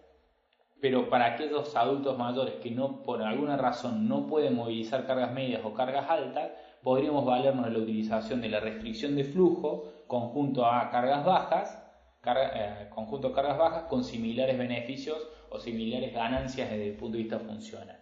pero 0.80 1.10
para 1.10 1.26
aquellos 1.26 1.76
adultos 1.76 2.16
mayores 2.16 2.54
que 2.62 2.70
no 2.70 3.02
por 3.02 3.22
alguna 3.22 3.58
razón 3.58 4.08
no 4.08 4.26
pueden 4.26 4.56
movilizar 4.56 5.06
cargas 5.06 5.32
medias 5.32 5.60
o 5.64 5.74
cargas 5.74 6.08
altas, 6.08 6.50
podríamos 6.82 7.26
valernos 7.26 7.66
de 7.66 7.72
la 7.72 7.78
utilización 7.78 8.40
de 8.40 8.48
la 8.48 8.60
restricción 8.60 9.16
de 9.16 9.24
flujo 9.24 9.92
conjunto 10.06 10.64
a 10.64 10.88
cargas 10.90 11.26
bajas, 11.26 11.86
eh, 12.24 12.88
conjunto 12.94 13.34
cargas 13.34 13.58
bajas 13.58 13.82
con 13.84 14.02
similares 14.02 14.56
beneficios 14.56 15.28
o 15.50 15.60
similares 15.60 16.14
ganancias 16.14 16.70
desde 16.70 16.88
el 16.88 16.96
punto 16.96 17.18
de 17.18 17.24
vista 17.24 17.38
funcional. 17.38 18.00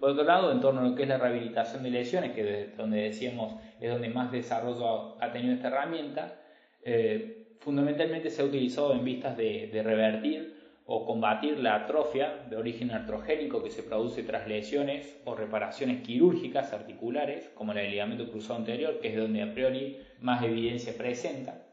Por 0.00 0.10
otro 0.10 0.24
lado, 0.24 0.50
en 0.50 0.60
torno 0.60 0.80
a 0.80 0.84
lo 0.84 0.94
que 0.96 1.04
es 1.04 1.08
la 1.08 1.18
rehabilitación 1.18 1.84
de 1.84 1.90
lesiones, 1.90 2.32
que 2.32 2.64
es 2.64 2.76
donde 2.76 3.02
decíamos 3.02 3.54
es 3.80 3.92
donde 3.92 4.08
más 4.08 4.32
desarrollo 4.32 5.22
ha 5.22 5.30
tenido 5.30 5.54
esta 5.54 5.68
herramienta, 5.68 6.40
eh, 6.82 7.35
fundamentalmente 7.66 8.30
se 8.30 8.42
ha 8.42 8.44
utilizado 8.44 8.92
en 8.92 9.04
vistas 9.04 9.36
de, 9.36 9.68
revertir 9.82 10.54
o 10.86 11.04
combatir 11.04 11.58
la 11.58 11.74
atrofia 11.74 12.46
de 12.48 12.56
origen 12.56 12.92
artrogénico 12.92 13.60
que 13.60 13.72
se 13.72 13.82
produce 13.82 14.22
tras 14.22 14.46
lesiones 14.46 15.20
o 15.24 15.34
reparaciones 15.34 16.00
quirúrgicas 16.02 16.72
articulares, 16.72 17.50
como 17.56 17.72
el 17.72 17.90
ligamento 17.90 18.30
cruzado 18.30 18.60
anterior, 18.60 19.00
que 19.00 19.08
es 19.08 19.16
donde 19.16 19.42
a 19.42 19.52
priori 19.52 19.96
más 20.20 20.44
evidencia 20.44 20.96
presenta. 20.96 21.66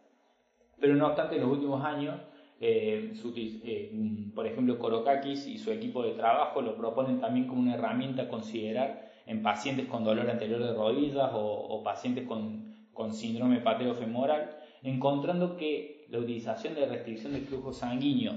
Pero 0.80 0.96
no 0.96 1.06
obstante, 1.06 1.36
en 1.36 1.42
los 1.42 1.52
últimos 1.52 1.86
años, 1.86 2.20
eh, 2.60 3.14
eh, 3.36 3.92
por 4.34 4.48
ejemplo, 4.48 4.80
Korokakis 4.80 5.46
y 5.46 5.60
su 5.60 5.70
equipo 5.70 6.02
de 6.02 6.14
trabajo 6.14 6.64
lo 6.64 6.76
proponen 6.76 7.22
también 7.22 7.46
como 7.46 7.62
una 7.62 7.76
herramienta 7.76 8.24
a 8.24 8.30
considerar 8.30 9.12
en 9.28 9.44
pacientes 9.44 9.86
con 9.86 10.04
dolor 10.04 10.28
anterior 10.28 10.60
de 10.60 10.74
rodillas 10.74 11.30
o, 11.34 11.84
pacientes 11.84 12.26
con, 12.26 12.74
con 12.94 13.14
síndrome 13.14 13.60
femoral, 13.60 14.58
encontrando 14.84 15.58
que 15.58 16.06
la 16.10 16.20
utilización 16.20 16.76
de 16.76 16.86
restricción 16.86 17.34
de 17.34 17.42
flujo 17.42 17.74
sanguíneo 17.74 18.34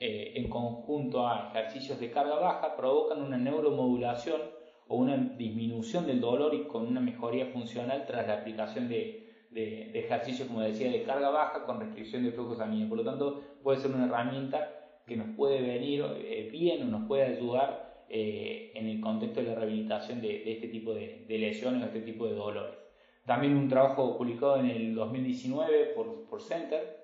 eh, 0.00 0.32
en 0.34 0.48
conjunto 0.48 1.28
a 1.28 1.50
ejercicios 1.50 2.00
de 2.00 2.10
carga 2.10 2.36
baja 2.36 2.76
provocan 2.76 3.22
una 3.22 3.36
neuromodulación 3.36 4.40
o 4.88 4.96
una 4.96 5.16
disminución 5.16 6.06
del 6.06 6.20
dolor 6.20 6.54
y 6.54 6.64
con 6.64 6.86
una 6.86 7.00
mejoría 7.00 7.46
funcional 7.46 8.04
tras 8.06 8.26
la 8.26 8.34
aplicación 8.34 8.88
de, 8.88 9.20
ejercicios, 9.54 10.48
como 10.48 10.62
decía, 10.62 10.90
de 10.90 11.02
carga 11.02 11.28
baja 11.28 11.64
con 11.64 11.78
restricción 11.78 12.24
de 12.24 12.32
flujo 12.32 12.56
sanguíneo. 12.56 12.88
Por 12.88 12.98
lo 12.98 13.04
tanto, 13.04 13.42
puede 13.62 13.78
ser 13.78 13.92
una 13.92 14.06
herramienta 14.06 14.70
que 15.06 15.16
nos 15.16 15.36
puede 15.36 15.60
venir 15.60 16.04
eh, 16.16 16.48
bien 16.50 16.82
o 16.82 16.86
nos 16.86 17.06
puede 17.06 17.24
ayudar 17.24 18.04
eh, 18.08 18.72
en 18.74 18.88
el 18.88 19.00
contexto 19.00 19.40
de 19.40 19.46
la 19.46 19.54
rehabilitación 19.54 20.20
de, 20.20 20.52
este 20.52 20.68
tipo 20.68 20.94
de, 20.94 21.24
lesiones 21.28 21.82
o 21.82 21.86
este 21.86 22.00
tipo 22.00 22.26
de 22.26 22.34
dolores. 22.34 22.81
También 23.26 23.56
un 23.56 23.68
trabajo 23.68 24.18
publicado 24.18 24.58
en 24.58 24.66
el 24.66 24.94
2019 24.94 25.92
por, 25.94 26.24
por 26.28 26.42
Center 26.42 27.02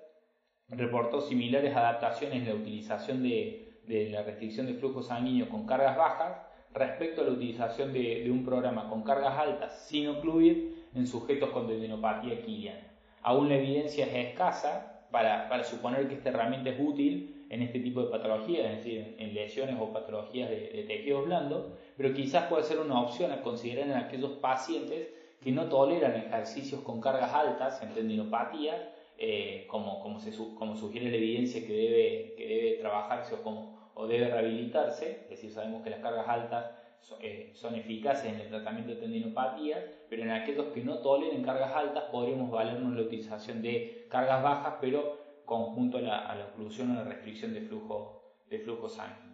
reportó 0.69 1.21
similares 1.21 1.75
adaptaciones 1.75 2.41
en 2.41 2.49
la 2.49 2.55
utilización 2.55 3.23
de, 3.23 3.65
la 3.87 4.23
restricción 4.23 4.67
de 4.67 4.75
flujo 4.75 5.01
sanguíneo 5.01 5.49
con 5.49 5.65
cargas 5.65 5.97
bajas 5.97 6.37
respecto 6.73 7.21
a 7.21 7.25
la 7.25 7.31
utilización 7.31 7.93
de, 7.93 8.29
un 8.29 8.45
programa 8.45 8.89
con 8.89 9.03
cargas 9.03 9.37
altas 9.37 9.87
sin 9.87 10.07
ocluir 10.07 10.89
en 10.93 11.07
sujetos 11.07 11.49
con 11.49 11.67
tendinopatía 11.67 12.41
quiliana. 12.41 12.87
Aún 13.21 13.49
la 13.49 13.55
evidencia 13.55 14.05
es 14.05 14.27
escasa 14.29 15.07
para, 15.11 15.63
suponer 15.63 16.07
que 16.07 16.15
esta 16.15 16.29
herramienta 16.29 16.69
es 16.69 16.79
útil 16.79 17.45
en 17.49 17.63
este 17.63 17.79
tipo 17.79 18.03
de 18.03 18.11
patologías, 18.11 18.65
es 18.65 18.77
decir, 18.77 19.15
en 19.17 19.33
lesiones 19.33 19.75
o 19.79 19.91
patologías 19.91 20.49
de, 20.49 20.69
de 20.69 20.83
tejidos 20.83 21.25
blandos, 21.25 21.71
pero 21.97 22.13
quizás 22.13 22.45
puede 22.45 22.63
ser 22.63 22.79
una 22.79 23.01
opción 23.01 23.31
a 23.31 23.41
considerar 23.41 23.87
en 23.89 23.97
aquellos 23.97 24.33
pacientes 24.33 25.07
que 25.41 25.51
no 25.51 25.65
toleran 25.69 26.15
ejercicios 26.15 26.81
con 26.81 26.99
cargas 26.99 27.33
altas 27.33 27.81
en 27.81 27.93
tendinopatía 27.93 28.93
eh, 29.17 29.65
como, 29.67 29.99
como, 30.01 30.19
se, 30.19 30.31
como, 30.55 30.75
sugiere 30.75 31.09
la 31.09 31.17
evidencia 31.17 31.65
que 31.65 31.73
debe, 31.73 32.33
que 32.37 32.47
debe 32.47 32.71
trabajarse 32.77 33.35
o, 33.43 34.07
debe 34.07 34.29
rehabilitarse, 34.29 35.23
es 35.23 35.29
decir, 35.29 35.51
sabemos 35.51 35.83
que 35.83 35.89
las 35.89 35.99
cargas 35.99 36.27
altas 36.27 36.71
eh, 37.19 37.51
son, 37.53 37.75
eficaces 37.75 38.31
en 38.31 38.39
el 38.39 38.47
tratamiento 38.47 38.93
de 38.93 39.01
tendinopatía, 39.01 40.05
pero 40.09 40.23
en 40.23 40.31
aquellos 40.31 40.67
que 40.67 40.81
no 40.85 40.99
toleren 40.99 41.43
cargas 41.43 41.75
altas 41.75 42.05
podríamos 42.05 42.49
valernos 42.49 42.95
la 42.95 43.01
utilización 43.01 43.61
de 43.61 44.07
cargas 44.09 44.41
bajas, 44.41 44.75
pero 44.79 45.17
conjunto 45.43 45.97
a 45.97 46.01
la, 46.01 46.17
a 46.19 46.45
oclusión 46.53 46.91
o 46.91 46.95
la 46.95 47.03
restricción 47.03 47.53
de 47.53 47.61
flujo, 47.61 48.23
de 48.49 48.59
flujo 48.59 48.87
sanguíneo. 48.87 49.28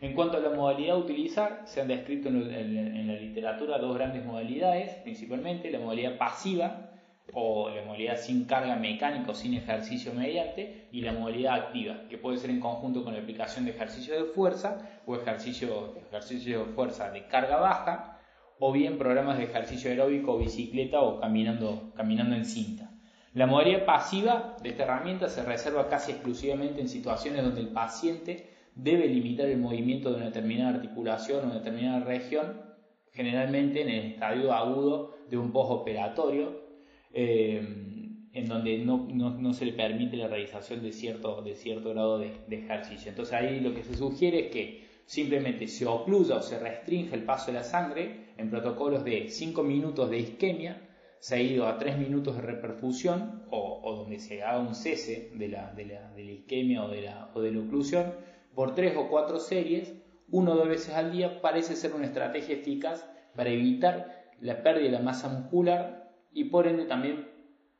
En 0.00 0.14
cuanto 0.14 0.36
a 0.36 0.40
la 0.40 0.50
modalidad 0.50 0.96
a 0.96 0.98
utilizar, 0.98 1.62
se 1.64 1.80
han 1.80 1.88
descrito 1.88 2.28
en, 2.28 3.06
la 3.06 3.14
literatura 3.14 3.78
dos 3.78 3.96
grandes 3.96 4.24
modalidades, 4.24 4.94
principalmente 5.02 5.70
la 5.70 5.80
modalidad 5.80 6.16
pasiva, 6.18 6.88
o 7.32 7.68
la 7.68 7.82
modalidad 7.82 8.16
sin 8.16 8.44
carga 8.44 8.76
mecánica 8.76 9.32
o 9.32 9.34
sin 9.34 9.54
ejercicio 9.54 10.12
mediante 10.14 10.88
y 10.92 11.02
la 11.02 11.12
modalidad 11.12 11.54
activa, 11.54 12.08
que 12.08 12.18
puede 12.18 12.38
ser 12.38 12.50
en 12.50 12.60
conjunto 12.60 13.04
con 13.04 13.12
la 13.12 13.20
aplicación 13.20 13.64
de 13.64 13.72
ejercicio 13.72 14.14
de 14.14 14.24
fuerza 14.32 15.02
o 15.06 15.14
ejercicio, 15.16 15.94
ejercicio 16.08 16.64
de 16.64 16.72
fuerza 16.72 17.10
de 17.10 17.26
carga 17.26 17.56
baja 17.56 18.18
o 18.58 18.72
bien 18.72 18.98
programas 18.98 19.38
de 19.38 19.44
ejercicio 19.44 19.90
aeróbico 19.90 20.38
bicicleta 20.38 21.00
o 21.00 21.20
caminando, 21.20 21.92
caminando 21.94 22.34
en 22.34 22.44
cinta. 22.44 22.90
La 23.34 23.46
modalidad 23.46 23.84
pasiva 23.84 24.56
de 24.62 24.70
esta 24.70 24.84
herramienta 24.84 25.28
se 25.28 25.44
reserva 25.44 25.88
casi 25.88 26.12
exclusivamente 26.12 26.80
en 26.80 26.88
situaciones 26.88 27.44
donde 27.44 27.60
el 27.60 27.68
paciente 27.68 28.57
debe 28.78 29.08
limitar 29.08 29.48
el 29.48 29.58
movimiento 29.58 30.10
de 30.10 30.16
una 30.16 30.26
determinada 30.26 30.76
articulación 30.76 31.40
o 31.40 31.46
una 31.46 31.56
determinada 31.56 32.04
región, 32.04 32.62
generalmente 33.12 33.82
en 33.82 33.88
el 33.88 34.06
estadio 34.12 34.52
agudo 34.52 35.16
de 35.28 35.36
un 35.36 35.50
postoperatorio 35.52 36.62
eh, 37.12 37.60
en 38.32 38.46
donde 38.46 38.78
no, 38.78 39.52
se 39.52 39.66
le 39.66 39.72
permite 39.72 40.16
la 40.16 40.28
realización 40.28 40.80
de 40.82 40.92
cierto, 40.92 41.42
de 41.42 41.56
cierto 41.56 41.90
grado 41.90 42.18
de, 42.20 42.30
ejercicio. 42.50 43.10
Entonces 43.10 43.34
ahí 43.34 43.58
lo 43.58 43.74
que 43.74 43.82
se 43.82 43.96
sugiere 43.96 44.46
es 44.46 44.52
que 44.52 44.84
simplemente 45.06 45.66
se 45.66 45.84
ocluya 45.86 46.36
o 46.36 46.42
se 46.42 46.60
restringe 46.60 47.16
el 47.16 47.24
paso 47.24 47.46
de 47.50 47.58
la 47.58 47.64
sangre 47.64 48.28
en 48.36 48.48
protocolos 48.48 49.04
de 49.04 49.28
5 49.28 49.62
minutos 49.64 50.08
de 50.08 50.18
isquemia 50.20 50.88
seguido 51.18 51.66
a 51.66 51.78
3 51.78 51.98
minutos 51.98 52.36
de 52.36 52.42
reperfusión 52.42 53.42
o, 53.50 53.96
donde 53.96 54.20
se 54.20 54.44
haga 54.44 54.60
un 54.60 54.76
cese 54.76 55.32
de 55.34 55.48
la, 55.48 55.72
de 55.72 55.86
la, 55.86 56.12
de 56.12 56.22
la 56.22 56.30
isquemia 56.30 56.84
o 56.84 56.88
de 56.88 57.02
la, 57.02 57.30
o 57.34 57.40
de 57.40 57.50
la 57.50 57.58
oclusión 57.58 58.12
por 58.58 58.74
3 58.74 58.96
o 58.96 59.08
4 59.08 59.38
series, 59.38 59.94
uno 60.32 60.50
o 60.50 60.56
dos 60.56 60.66
veces 60.66 60.92
al 60.92 61.12
día, 61.12 61.40
parece 61.40 61.76
ser 61.76 61.94
una 61.94 62.06
estrategia 62.06 62.56
eficaz 62.56 63.08
para 63.36 63.50
evitar 63.50 64.32
la 64.40 64.64
pérdida 64.64 64.86
de 64.86 64.90
la 64.90 64.98
masa 64.98 65.28
muscular 65.28 66.10
y 66.32 66.42
por 66.46 66.66
ende 66.66 66.84
también 66.84 67.28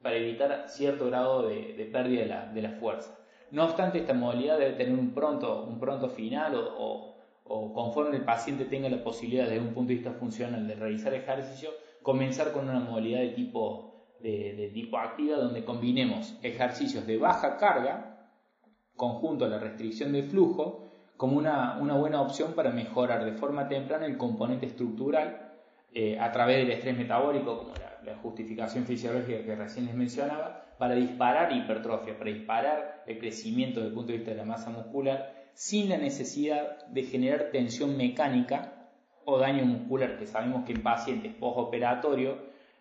para 0.01 0.15
evitar 0.15 0.69
cierto 0.69 1.07
grado 1.07 1.49
de, 1.49 1.91
pérdida 1.93 2.53
de 2.55 2.63
la, 2.63 2.71
fuerza. 2.79 3.19
No 3.51 3.65
obstante, 3.65 3.99
esta 3.99 4.15
modalidad 4.15 4.57
debe 4.57 4.75
tener 4.75 4.97
un 4.97 5.15
pronto, 5.15 5.65
un 5.65 5.81
pronto 5.81 6.11
final 6.11 6.55
o, 6.55 7.17
conforme 7.75 8.17
el 8.17 8.25
paciente 8.25 8.65
tenga 8.65 8.89
la 8.89 9.03
posibilidad 9.03 9.49
desde 9.49 9.59
un 9.59 9.75
punto 9.75 9.89
de 9.89 9.95
vista 9.95 10.13
funcional 10.13 10.69
de 10.69 10.77
realizar 10.77 11.13
ejercicio, 11.13 11.71
comenzar 12.05 12.53
con 12.53 12.69
una 12.69 12.79
modalidad 12.79 13.19
de 13.23 13.31
tipo, 13.31 14.07
de, 14.21 14.71
tipo 14.73 14.97
activa 14.97 15.39
donde 15.39 15.65
combinemos 15.65 16.39
ejercicios 16.41 17.05
de 17.05 17.19
baja 17.19 17.57
carga 17.57 18.18
conjunto 18.99 19.47
a 19.47 19.49
la 19.49 19.59
restricción 19.59 20.13
de 20.13 20.25
flujo 20.25 20.85
como 21.17 21.39
una, 21.39 21.79
una 21.81 21.95
buena 21.95 22.21
opción 22.21 22.53
para 22.53 22.71
mejorar 22.71 23.25
de 23.25 23.33
forma 23.33 23.67
temprana 23.67 24.05
el 24.05 24.19
componente 24.19 24.67
estructural 24.67 25.53
eh, 25.95 26.21
a 26.21 26.31
través 26.31 26.59
del 26.59 26.71
estrés 26.71 26.99
metabólico, 26.99 27.57
como 27.57 27.75
la 27.77 27.89
la 28.09 28.17
justificación 28.17 28.85
fisiológica 28.85 29.45
que 29.45 29.55
recién 29.55 29.87
les 29.87 29.95
mencionaba, 29.95 30.65
para 30.79 30.95
disparar 30.95 31.53
hipertrofia, 31.53 32.17
para 32.19 32.31
disparar 32.31 33.03
el 33.07 33.19
crecimiento 33.19 33.81
desde 33.81 33.89
el 33.89 33.95
punto 33.95 34.13
de 34.13 34.19
vista 34.19 34.31
de 34.31 34.37
la 34.37 34.45
masa 34.45 34.71
muscular, 34.71 35.51
sin 35.55 35.89
la 35.89 35.99
necesidad 35.99 36.87
de 36.87 37.03
generar 37.03 37.51
tensión 37.51 37.97
mecánica 37.97 38.91
o 39.25 39.39
daño 39.39 39.65
muscular, 39.65 40.19
que 40.19 40.27
sabemos 40.27 40.65
que 40.65 40.73
en 40.73 40.83
pacientes 40.83 41.35
postoperatorios 41.35 42.39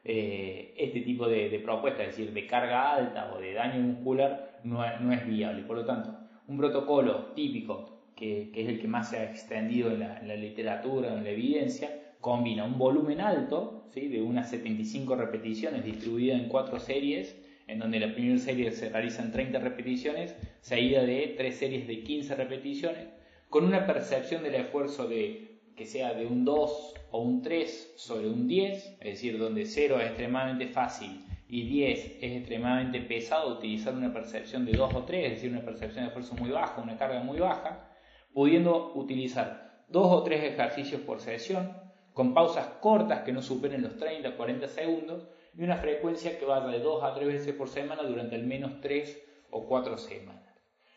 eh, 0.10 0.74
este 0.78 1.02
tipo 1.02 1.28
de, 1.28 1.60
propuesta, 1.64 2.02
es 2.02 2.16
decir, 2.16 2.32
de 2.32 2.48
carga 2.48 2.96
alta 2.96 3.34
o 3.36 3.42
de 3.42 3.54
daño 3.54 3.82
muscular, 3.82 4.62
no, 4.64 4.84
es 4.86 5.28
viable. 5.28 5.64
Por 5.64 5.76
lo 5.76 5.86
tanto, 5.86 6.18
un 6.48 6.58
protocolo 6.58 7.34
típico, 7.36 8.14
que, 8.16 8.50
es 8.56 8.70
el 8.70 8.80
que 8.80 8.88
más 8.88 9.10
se 9.10 9.18
ha 9.18 9.26
extendido 9.26 9.92
en 9.92 10.00
la, 10.00 10.20
en 10.20 10.30
la 10.30 10.36
literatura, 10.36 11.14
en 11.14 11.26
la 11.26 11.32
evidencia, 11.32 11.90
combina 12.22 12.64
un 12.64 12.78
volumen 12.78 13.20
alto, 13.20 13.90
¿sí? 13.94 14.08
de 14.08 14.22
unas 14.22 14.50
75 14.50 15.16
repeticiones 15.18 15.84
distribuidas 15.84 16.40
en 16.40 16.48
cuatro 16.48 16.80
series, 16.80 17.38
en 17.68 17.80
donde 17.80 18.00
la 18.00 18.14
primera 18.14 18.38
serie 18.38 18.72
se 18.72 18.88
realizan 18.88 19.34
30 19.34 19.60
repeticiones, 19.60 20.38
seguida 20.62 21.04
de 21.04 21.36
tres 21.36 21.58
series 21.58 21.86
de 21.86 22.04
15 22.04 22.34
repeticiones, 22.36 23.08
con 23.50 23.66
una 23.66 23.86
percepción 23.86 24.44
del 24.44 24.56
esfuerzo 24.56 25.10
de 25.10 25.57
que 25.78 25.86
sea 25.86 26.14
de 26.14 26.26
un 26.26 26.44
2 26.44 26.94
o 27.12 27.22
un 27.22 27.42
3 27.42 27.94
sobre 27.96 28.28
un 28.28 28.48
10, 28.48 28.98
es 29.00 29.00
decir, 29.00 29.38
donde 29.38 29.66
0 29.66 30.00
es 30.02 30.08
extremadamente 30.08 30.68
fácil 30.68 31.24
y 31.48 31.68
10 31.70 32.18
es 32.20 32.32
extremadamente 32.38 33.00
pesado, 33.00 33.56
utilizar 33.56 33.94
una 33.94 34.12
percepción 34.12 34.66
de 34.66 34.74
2 34.74 34.94
o 34.94 35.04
3, 35.04 35.26
es 35.26 35.32
decir, 35.36 35.52
una 35.52 35.64
percepción 35.64 36.04
de 36.04 36.08
esfuerzo 36.08 36.36
muy 36.36 36.50
baja, 36.50 36.82
una 36.82 36.98
carga 36.98 37.22
muy 37.22 37.38
baja, 37.38 37.92
pudiendo 38.34 38.94
utilizar 38.96 39.86
dos 39.88 40.12
o 40.12 40.24
tres 40.24 40.44
ejercicios 40.44 41.02
por 41.02 41.22
sesión, 41.22 41.72
con 42.14 42.34
pausas 42.34 42.66
cortas 42.82 43.22
que 43.22 43.32
no 43.32 43.44
superen 43.44 43.84
los 43.84 43.96
30 43.98 44.36
40 44.36 44.68
segundos 44.68 45.28
y 45.56 45.64
una 45.64 45.78
frecuencia 45.78 46.40
que 46.40 46.46
vaya 46.46 46.68
de 46.68 46.80
2 46.80 47.04
a 47.04 47.14
3 47.14 47.28
veces 47.28 47.54
por 47.54 47.70
semana 47.70 48.02
durante 48.04 48.36
al 48.36 48.44
menos 48.44 48.82
3 48.82 49.24
o 49.52 49.68
4 49.68 49.98
semanas. 50.00 50.47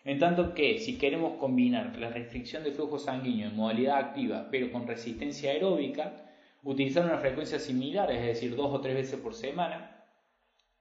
En 0.05 0.19
tanto 0.19 0.55
que 0.55 0.79
si 0.79 0.97
queremos 0.97 1.39
combinar 1.39 1.97
la 1.99 2.09
restricción 2.11 2.65
de 2.65 2.73
flujo 2.73 2.99
sanguíneo 2.99 3.49
en 3.49 3.57
modalidad 3.57 3.99
activa 3.99 4.49
pero 4.51 4.73
con 4.73 4.87
resistencia 4.87 5.51
aeróbica, 5.51 6.27
utilizar 6.63 7.05
una 7.05 7.19
frecuencia 7.19 7.59
similar, 7.59 8.11
es 8.11 8.25
decir, 8.25 8.57
2 8.57 8.75
o 8.75 8.81
3 8.81 8.95
veces 8.95 9.21
por 9.21 9.35
semana, 9.35 10.05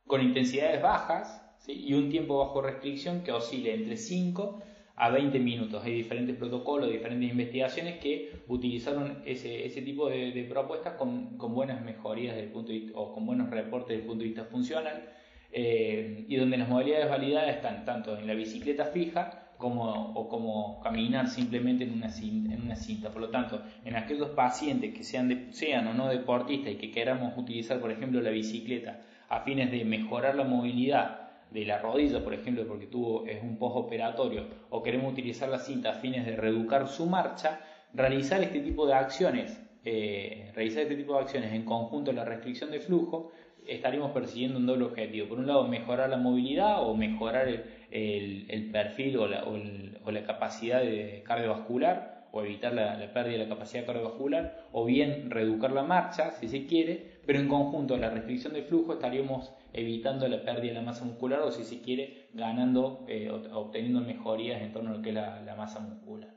con 0.08 0.22
intensidades 0.22 0.82
bajas 0.82 1.46
y 1.68 1.94
un 1.94 2.10
tiempo 2.10 2.40
bajo 2.40 2.62
restricción 2.62 3.22
que 3.22 3.32
oscile 3.32 3.74
entre 3.74 3.98
5 3.98 4.64
a 4.96 5.10
20 5.10 5.40
minutos. 5.40 5.84
Hay 5.84 5.94
diferentes 5.94 6.36
protocolos, 6.36 6.90
diferentes 6.90 7.30
investigaciones 7.30 8.00
que 8.00 8.42
utilizaron 8.48 9.22
ese, 9.26 9.66
ese 9.66 9.82
tipo 9.82 10.10
de, 10.10 10.46
propuestas 10.50 10.96
con, 10.96 11.38
con, 11.38 11.54
buenas 11.54 11.82
mejorías 11.82 12.36
del 12.36 12.50
punto 12.50 12.74
o 12.96 13.14
con 13.14 13.26
buenos 13.26 13.50
reportes 13.50 13.90
desde 13.90 14.02
el 14.02 14.08
punto 14.08 14.24
de 14.24 14.30
vista 14.30 14.46
funcional 14.46 15.10
eh, 15.51 16.25
y 16.27 16.36
donde 16.36 16.58
las 16.58 16.70
modalidades 16.70 17.10
validadas 17.10 17.56
están 17.56 17.86
tanto 17.86 18.18
en 18.18 18.27
la 18.27 18.34
bicicleta 18.34 18.86
fija 18.86 19.50
como, 19.58 20.13
o 20.13 20.29
como 20.29 20.79
caminar 20.82 21.27
simplemente 21.27 21.84
en 21.84 21.94
una, 21.94 22.10
cinta. 22.10 23.10
Por 23.10 23.22
lo 23.22 23.29
tanto, 23.29 23.62
en 23.84 23.96
aquellos 23.96 24.29
pacientes 24.29 24.94
que 24.94 25.03
sean, 25.03 25.48
sean 25.51 25.88
o 25.88 25.94
no 25.94 26.08
deportistas 26.08 26.74
y 26.74 26.75
que 26.77 26.91
queramos 26.91 27.38
utilizar, 27.38 27.79
por 27.79 27.91
ejemplo, 27.91 28.22
la 28.22 28.29
bicicleta 28.29 29.01
a 29.27 29.41
fines 29.41 29.72
de 29.72 29.84
mejorar 29.86 30.36
la 30.36 30.46
movilidad 30.46 31.29
de 31.51 31.65
la 31.65 31.79
rodilla, 31.79 32.24
por 32.24 32.34
ejemplo, 32.34 32.68
porque 32.68 32.88
tuvo 32.88 33.25
es 33.25 33.41
un 33.44 33.58
postoperatorio, 33.58 34.48
o 34.70 34.84
queremos 34.84 35.12
utilizar 35.12 35.50
la 35.50 35.60
cinta 35.60 35.91
a 35.91 35.94
fines 35.94 36.25
de 36.25 36.36
reeducar 36.36 36.88
su 36.88 37.08
marcha, 37.08 37.60
realizar 37.94 38.41
este 38.41 38.60
tipo 38.60 38.88
de 38.88 38.94
acciones, 38.94 39.60
eh, 39.84 40.51
realizar 40.56 40.84
este 40.84 40.96
tipo 40.96 41.15
de 41.15 41.22
acciones 41.22 41.53
en 41.53 41.65
conjunto 41.65 42.12
la 42.12 42.24
restricción 42.24 42.72
de 42.72 42.79
flujo, 42.79 43.32
estaríamos 43.70 44.12
persiguiendo 44.12 44.60
un 44.60 44.66
doble 44.66 44.86
objetivo. 44.86 45.30
Por 45.30 45.40
un 45.40 45.48
lado, 45.48 45.68
mejorar 45.68 46.10
la 46.10 46.18
movilidad 46.18 46.84
o 46.88 46.96
mejorar 46.96 47.48
el, 47.48 48.70
perfil 48.72 49.18
o 49.18 49.28
la, 49.28 50.24
capacidad 50.26 50.82
de 50.82 51.24
cardiovascular 51.26 52.20
o 52.32 52.44
evitar 52.44 52.74
la, 52.74 52.96
pérdida 53.14 53.34
de 53.34 53.44
la 53.46 53.50
capacidad 53.50 53.86
cardiovascular, 53.86 54.68
o 54.72 54.86
bien 54.86 55.32
reeducar 55.32 55.72
la 55.72 55.84
marcha, 55.84 56.32
si 56.32 56.48
se 56.48 56.66
quiere, 56.66 57.22
pero 57.26 57.40
en 57.40 57.48
conjunto 57.48 57.98
la 57.98 58.10
restricción 58.10 58.54
de 58.54 58.64
flujo 58.64 58.94
estaríamos 58.94 59.54
evitando 59.74 60.28
la 60.28 60.44
pérdida 60.44 60.74
de 60.74 60.80
la 60.80 60.82
masa 60.82 61.06
muscular 61.06 61.42
o 61.42 61.52
si 61.52 61.64
se 61.64 61.82
quiere 61.82 62.30
ganando, 62.34 63.06
eh, 63.08 63.30
obteniendo 63.30 64.02
mejorías 64.02 64.62
en 64.62 64.72
torno 64.72 64.92
a 64.92 64.94
lo 64.94 65.02
que 65.02 65.10
es 65.10 65.16
la, 65.16 65.56
masa 65.58 65.80
muscular. 65.80 66.30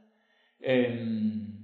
Em, 0.61 1.62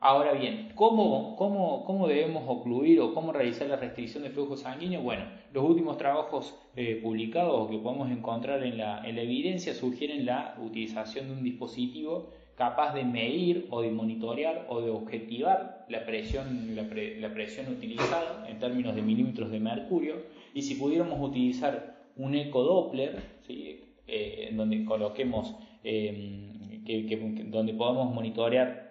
ahora 0.00 0.32
bien, 0.32 0.72
¿cómo, 0.74 1.36
¿cómo, 1.36 1.84
cómo, 1.84 2.08
debemos 2.08 2.44
ocluir 2.46 3.00
o 3.00 3.14
cómo 3.14 3.32
realizar 3.32 3.68
la 3.68 3.76
restricción 3.76 4.22
de 4.22 4.30
flujo 4.30 4.56
sanguíneo? 4.56 5.02
Bueno, 5.02 5.24
los 5.52 5.64
últimos 5.64 5.98
trabajos 5.98 6.54
eh, 6.76 7.00
publicados 7.02 7.70
que 7.70 7.78
podemos 7.78 8.10
encontrar 8.10 8.62
en 8.64 8.78
la, 8.78 9.06
en 9.06 9.16
la 9.16 9.22
evidencia 9.22 9.74
sugieren 9.74 10.26
la 10.26 10.56
utilización 10.60 11.28
de 11.28 11.32
un 11.34 11.42
dispositivo 11.42 12.30
capaz 12.58 12.92
de 12.92 13.04
medir 13.04 13.68
o 13.70 13.80
de 13.82 13.90
monitorear 13.92 14.66
o 14.68 14.80
de 14.80 14.90
objetivar 14.90 15.86
la 15.88 16.04
presión, 16.04 16.74
la, 16.74 17.32
presión 17.32 17.72
utilizada 17.72 18.46
en 18.48 18.58
términos 18.58 18.96
de 18.96 19.02
milímetros 19.02 19.50
de 19.52 19.60
mercurio 19.60 20.16
y 20.52 20.62
si 20.62 20.74
pudiéramos 20.74 21.20
utilizar 21.20 21.96
un 22.16 22.34
ecodoppler 22.34 23.22
¿sí? 23.46 23.94
Eh, 24.08 24.48
en 24.50 24.56
donde 24.56 24.84
coloquemos 24.84 25.54
em, 25.84 26.48
donde 27.50 27.74
podamos 27.74 28.12
monitorear 28.12 28.87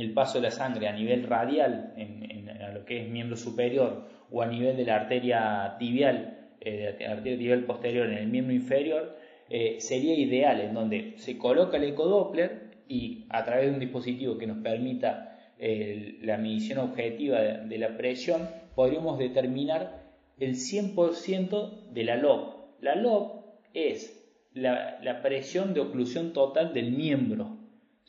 el 0.00 0.12
paso 0.12 0.38
de 0.38 0.42
la 0.42 0.50
sangre 0.50 0.88
a 0.88 0.92
nivel 0.92 1.24
radial 1.24 1.94
en, 1.96 2.48
a 2.48 2.72
lo 2.72 2.84
que 2.84 3.02
es 3.02 3.08
miembro 3.08 3.36
superior 3.36 4.08
o 4.30 4.42
a 4.42 4.46
nivel 4.46 4.76
de 4.76 4.84
la 4.84 4.96
arteria 4.96 5.76
tibial 5.78 6.50
eh, 6.60 6.96
la 7.00 7.12
arteria 7.12 7.38
tibial 7.38 7.64
posterior 7.64 8.06
en 8.06 8.18
el 8.18 8.28
miembro 8.28 8.54
inferior 8.54 9.16
eh, 9.48 9.76
sería 9.80 10.14
ideal 10.14 10.60
en 10.60 10.74
donde 10.74 11.14
se 11.16 11.38
coloca 11.38 11.76
el 11.76 11.84
ecodoppler 11.84 12.70
y 12.88 13.26
a 13.30 13.44
través 13.44 13.66
de 13.66 13.72
un 13.72 13.80
dispositivo 13.80 14.36
que 14.38 14.46
nos 14.46 14.58
permita 14.58 15.26
la 16.22 16.38
medición 16.38 16.78
objetiva 16.78 17.38
de, 17.38 17.78
la 17.78 17.98
presión, 17.98 18.48
podríamos 18.74 19.18
determinar 19.18 20.00
el 20.38 20.54
100% 20.54 21.90
de 21.92 22.04
la 22.04 22.16
LOB. 22.16 22.54
La 22.80 22.94
LOB 22.94 23.42
es 23.74 24.20
la, 24.54 25.20
presión 25.22 25.74
de 25.74 25.80
oclusión 25.80 26.32
total 26.32 26.72
del 26.72 26.92
miembro. 26.92 27.49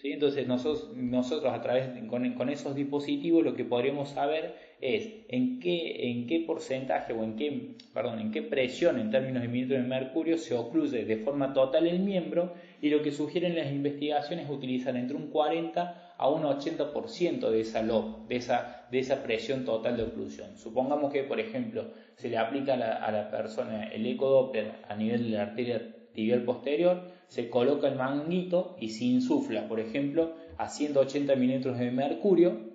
¿Sí? 0.01 0.13
Entonces 0.13 0.47
nosotros, 0.47 0.95
nosotros 0.95 1.53
a 1.53 1.61
través 1.61 1.89
con, 2.07 2.33
con, 2.33 2.49
esos 2.49 2.75
dispositivos 2.75 3.43
lo 3.43 3.55
que 3.55 3.63
podríamos 3.63 4.09
saber 4.09 4.55
es 4.81 5.09
en 5.29 5.59
qué, 5.59 6.09
en 6.09 6.27
qué 6.27 6.39
porcentaje 6.39 7.13
o 7.13 7.23
en 7.23 7.35
qué, 7.35 7.75
perdón, 7.93 8.19
en 8.19 8.31
qué 8.31 8.41
presión 8.41 8.99
en 8.99 9.11
términos 9.11 9.43
de 9.43 9.47
milímetros 9.47 9.83
de 9.83 9.87
mercurio 9.87 10.37
se 10.37 10.55
ocluye 10.55 11.05
de 11.05 11.17
forma 11.17 11.53
total 11.53 11.87
el 11.87 11.99
miembro 11.99 12.53
y 12.81 12.89
lo 12.89 13.03
que 13.03 13.11
sugieren 13.11 13.55
las 13.55 13.71
investigaciones 13.71 14.45
es 14.45 14.51
utilizar 14.51 14.95
entre 14.95 15.15
un 15.15 15.27
40 15.27 16.15
a 16.17 16.29
un 16.29 16.43
80% 16.43 17.49
de 17.49 17.61
esa 17.61 17.81
LOB, 17.81 18.27
de 18.27 18.35
esa, 18.35 18.85
de 18.91 18.99
esa 18.99 19.23
presión 19.23 19.65
total 19.65 19.97
de 19.97 20.03
oclusión. 20.03 20.55
Supongamos 20.55 21.11
que, 21.11 21.23
por 21.23 21.39
ejemplo, 21.39 21.91
se 22.15 22.29
le 22.29 22.37
aplica 22.37 22.73
a 22.73 23.11
la, 23.11 23.31
persona 23.31 23.85
el 23.85 24.05
ecodoppler 24.05 24.71
a 24.87 24.95
nivel 24.95 25.23
de 25.23 25.29
la 25.37 25.41
arteria 25.43 25.81
tibial 26.13 26.43
posterior, 26.43 27.07
se 27.27 27.49
coloca 27.49 27.87
el 27.87 27.95
manguito 27.95 28.75
y 28.79 28.89
se 28.89 29.05
insufla, 29.05 29.67
por 29.67 29.79
ejemplo, 29.79 30.35
a 30.57 30.69
180 30.69 31.35
milímetros 31.35 31.79
de 31.79 31.91
mercurio 31.91 32.71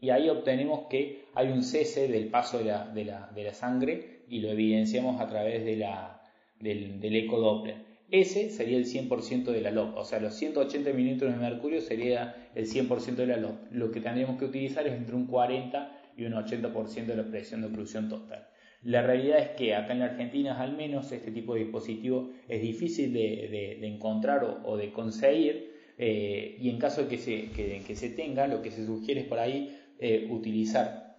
y 0.00 0.10
ahí 0.10 0.28
obtenemos 0.28 0.86
que 0.88 1.24
hay 1.34 1.48
un 1.48 1.62
cese 1.62 2.08
del 2.08 2.28
paso 2.28 2.58
de 2.58 2.64
la, 2.64 2.88
de 2.88 3.04
la, 3.04 3.30
de 3.34 3.44
la 3.44 3.54
sangre 3.54 4.22
y 4.28 4.40
lo 4.40 4.50
evidenciamos 4.50 5.20
a 5.20 5.26
través 5.26 5.64
de 5.64 5.76
la, 5.76 6.22
del, 6.60 7.00
del 7.00 7.16
ecodoppler. 7.16 7.88
Ese 8.10 8.48
sería 8.50 8.78
el 8.78 8.86
100% 8.86 9.44
de 9.44 9.60
la 9.60 9.70
LOP, 9.70 9.96
o 9.96 10.04
sea, 10.04 10.18
los 10.18 10.34
180 10.34 10.92
milímetros 10.92 11.30
de 11.30 11.38
mercurio 11.38 11.80
sería 11.82 12.48
el 12.54 12.66
100% 12.66 13.16
de 13.16 13.26
la 13.26 13.36
LOP. 13.36 13.70
Lo 13.70 13.90
que 13.90 14.00
tendríamos 14.00 14.38
que 14.38 14.46
utilizar 14.46 14.86
es 14.86 14.94
entre 14.94 15.14
un 15.14 15.26
40 15.26 15.92
y 16.16 16.24
un 16.24 16.32
80% 16.32 17.06
de 17.06 17.16
la 17.16 17.24
presión 17.24 17.60
de 17.60 17.66
oclusión 17.66 18.08
total. 18.08 18.48
La 18.84 19.02
realidad 19.02 19.40
es 19.40 19.48
que 19.50 19.74
acá 19.74 19.92
en 19.92 19.98
la 19.98 20.06
Argentina 20.06 20.60
al 20.60 20.76
menos 20.76 21.10
este 21.10 21.32
tipo 21.32 21.54
de 21.54 21.60
dispositivo 21.64 22.30
es 22.48 22.62
difícil 22.62 23.12
de, 23.12 23.84
encontrar 23.86 24.60
o, 24.64 24.76
de 24.76 24.92
conseguir 24.92 25.72
eh, 25.98 26.56
y 26.60 26.70
en 26.70 26.78
caso 26.78 27.02
de 27.02 27.08
que 27.08 27.18
se, 27.18 27.50
que, 27.50 27.96
se, 27.96 28.10
tenga, 28.10 28.46
lo 28.46 28.62
que 28.62 28.70
se 28.70 28.86
sugiere 28.86 29.22
es 29.22 29.26
por 29.26 29.40
ahí 29.40 29.76
eh, 29.98 30.28
utilizar 30.30 31.16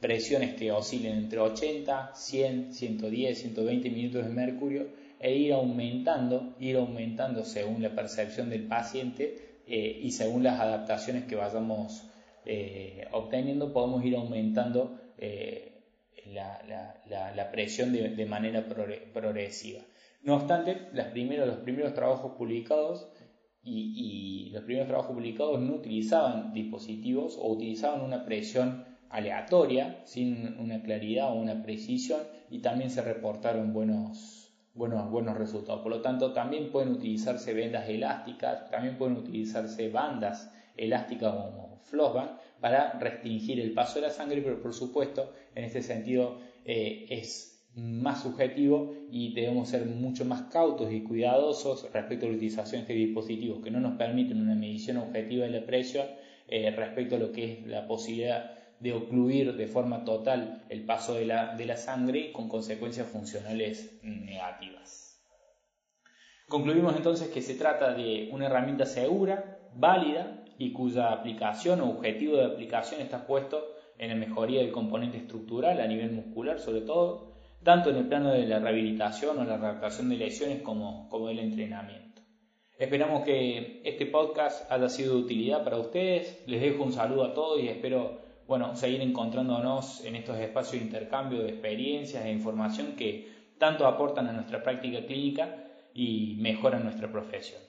presiones 0.00 0.54
que 0.54 0.72
oscilen 0.72 1.18
entre 1.18 1.38
80, 1.38 2.12
100, 2.14 2.72
110, 2.72 3.38
120 3.38 3.90
milímetros 3.90 4.26
de 4.26 4.32
mercurio 4.32 4.86
e 5.20 5.36
ir 5.36 5.52
aumentando, 5.52 6.54
ir 6.60 6.76
aumentando 6.76 7.44
según 7.44 7.82
la 7.82 7.94
percepción 7.94 8.48
del 8.48 8.62
paciente 8.62 9.36
eh, 9.68 10.00
y 10.02 10.12
según 10.12 10.42
las 10.42 10.60
adaptaciones 10.60 11.24
que 11.24 11.36
vayamos 11.36 12.04
obteniendo, 13.10 13.72
podemos 13.72 14.04
ir 14.04 14.14
aumentando 14.14 15.00
eh, 16.26 17.32
la, 17.34 17.50
presión 17.50 17.92
de, 17.92 18.26
manera 18.26 18.66
progresiva. 19.12 19.80
No 20.22 20.36
obstante, 20.36 20.88
los 20.92 21.06
primeros 21.06 21.94
trabajos 21.94 22.32
publicados 22.36 23.08
y, 23.62 24.50
los 24.52 24.64
primeros 24.64 24.88
trabajos 24.88 25.14
publicados 25.14 25.60
no 25.60 25.74
utilizaban 25.74 26.52
dispositivos 26.52 27.36
o 27.36 27.52
utilizaban 27.52 28.00
una 28.00 28.24
presión 28.24 28.84
aleatoria, 29.10 30.00
sin 30.04 30.58
una 30.58 30.82
claridad 30.82 31.32
o 31.32 31.34
una 31.34 31.62
precisión, 31.62 32.20
y 32.50 32.60
también 32.60 32.90
se 32.90 33.02
reportaron 33.02 33.72
buenos, 33.72 34.52
buenos, 34.74 35.10
buenos 35.10 35.36
resultados. 35.36 35.82
Por 35.82 35.90
lo 35.90 36.00
tanto, 36.00 36.32
también 36.32 36.70
pueden 36.70 36.90
utilizarse 36.90 37.54
vendas 37.54 37.88
elásticas, 37.88 38.70
también 38.70 38.98
pueden 38.98 39.16
utilizarse 39.16 39.88
bandas 39.90 40.52
elásticas 40.76 41.32
como 41.34 41.80
flossband 41.84 42.38
para 42.60 42.98
restringir 42.98 43.60
el 43.60 43.72
paso 43.72 43.96
de 44.00 44.06
la 44.06 44.12
sangre, 44.12 44.42
pero 44.42 44.60
por 44.60 44.72
supuesto, 44.72 45.32
en 45.54 45.64
este 45.64 45.82
sentido 45.82 46.38
eh, 46.64 47.06
es 47.10 47.56
más 47.76 48.22
subjetivo 48.22 48.94
y 49.10 49.34
debemos 49.34 49.68
ser 49.68 49.84
mucho 49.84 50.24
más 50.24 50.42
cautos 50.44 50.90
y 50.90 51.02
cuidadosos 51.02 51.90
respecto 51.92 52.24
a 52.24 52.30
la 52.30 52.36
utilización 52.36 52.86
de 52.86 52.92
este 52.92 52.94
dispositivos 52.94 53.62
que 53.62 53.70
no 53.70 53.80
nos 53.80 53.98
permiten 53.98 54.40
una 54.40 54.54
medición 54.54 54.96
objetiva 54.96 55.44
de 55.44 55.60
la 55.60 55.66
presión 55.66 56.06
eh, 56.48 56.70
respecto 56.70 57.16
a 57.16 57.18
lo 57.18 57.32
que 57.32 57.52
es 57.52 57.66
la 57.66 57.86
posibilidad 57.86 58.52
de 58.80 58.92
ocluir 58.92 59.56
de 59.56 59.66
forma 59.66 60.04
total 60.04 60.64
el 60.68 60.84
paso 60.84 61.14
de 61.14 61.26
la, 61.26 61.54
de 61.54 61.66
la 61.66 61.76
sangre 61.76 62.32
con 62.32 62.48
consecuencias 62.48 63.08
funcionales 63.08 63.98
negativas. 64.02 65.22
Concluimos 66.48 66.96
entonces 66.96 67.28
que 67.28 67.42
se 67.42 67.54
trata 67.54 67.92
de 67.92 68.28
una 68.32 68.46
herramienta 68.46 68.86
segura, 68.86 69.58
válida 69.74 70.44
y 70.58 70.72
cuya 70.72 71.12
aplicación 71.12 71.80
o 71.80 71.90
objetivo 71.90 72.36
de 72.36 72.46
aplicación 72.46 73.00
está 73.00 73.26
puesto 73.26 73.74
en 73.98 74.10
la 74.10 74.14
mejoría 74.14 74.60
del 74.60 74.72
componente 74.72 75.18
estructural 75.18 75.80
a 75.80 75.86
nivel 75.86 76.12
muscular 76.12 76.58
sobre 76.58 76.82
todo, 76.82 77.32
tanto 77.62 77.90
en 77.90 77.96
el 77.96 78.08
plano 78.08 78.30
de 78.32 78.46
la 78.46 78.58
rehabilitación 78.58 79.38
o 79.38 79.44
la 79.44 79.56
redactación 79.56 80.08
de 80.08 80.16
lesiones 80.16 80.62
como, 80.62 81.08
como 81.08 81.28
del 81.28 81.40
entrenamiento. 81.40 82.22
Esperamos 82.78 83.24
que 83.24 83.80
este 83.84 84.06
podcast 84.06 84.70
haya 84.70 84.88
sido 84.88 85.14
de 85.14 85.22
utilidad 85.22 85.64
para 85.64 85.78
ustedes, 85.78 86.44
les 86.46 86.60
dejo 86.60 86.84
un 86.84 86.92
saludo 86.92 87.24
a 87.24 87.34
todos 87.34 87.60
y 87.60 87.68
espero 87.68 88.26
bueno, 88.46 88.76
seguir 88.76 89.00
encontrándonos 89.00 90.04
en 90.04 90.14
estos 90.14 90.38
espacios 90.38 90.80
de 90.80 90.86
intercambio 90.86 91.42
de 91.42 91.48
experiencias 91.48 92.24
e 92.24 92.30
información 92.30 92.94
que 92.94 93.54
tanto 93.58 93.86
aportan 93.86 94.28
a 94.28 94.32
nuestra 94.32 94.62
práctica 94.62 95.04
clínica 95.04 95.64
y 95.94 96.36
mejoran 96.38 96.84
nuestra 96.84 97.10
profesión. 97.10 97.60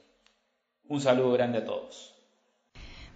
Un 0.90 1.02
saludo 1.02 1.32
grande 1.32 1.60
a 1.60 1.66
todos. 1.66 2.17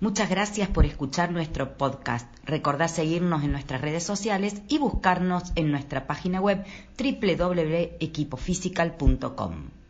Muchas 0.01 0.29
gracias 0.31 0.67
por 0.67 0.87
escuchar 0.87 1.31
nuestro 1.31 1.77
podcast. 1.77 2.27
Recordá 2.43 2.87
seguirnos 2.87 3.43
en 3.43 3.51
nuestras 3.51 3.81
redes 3.81 4.03
sociales 4.03 4.63
y 4.67 4.79
buscarnos 4.79 5.51
en 5.55 5.69
nuestra 5.69 6.07
página 6.07 6.41
web 6.41 6.65
www.equipofisical.com. 6.97 9.80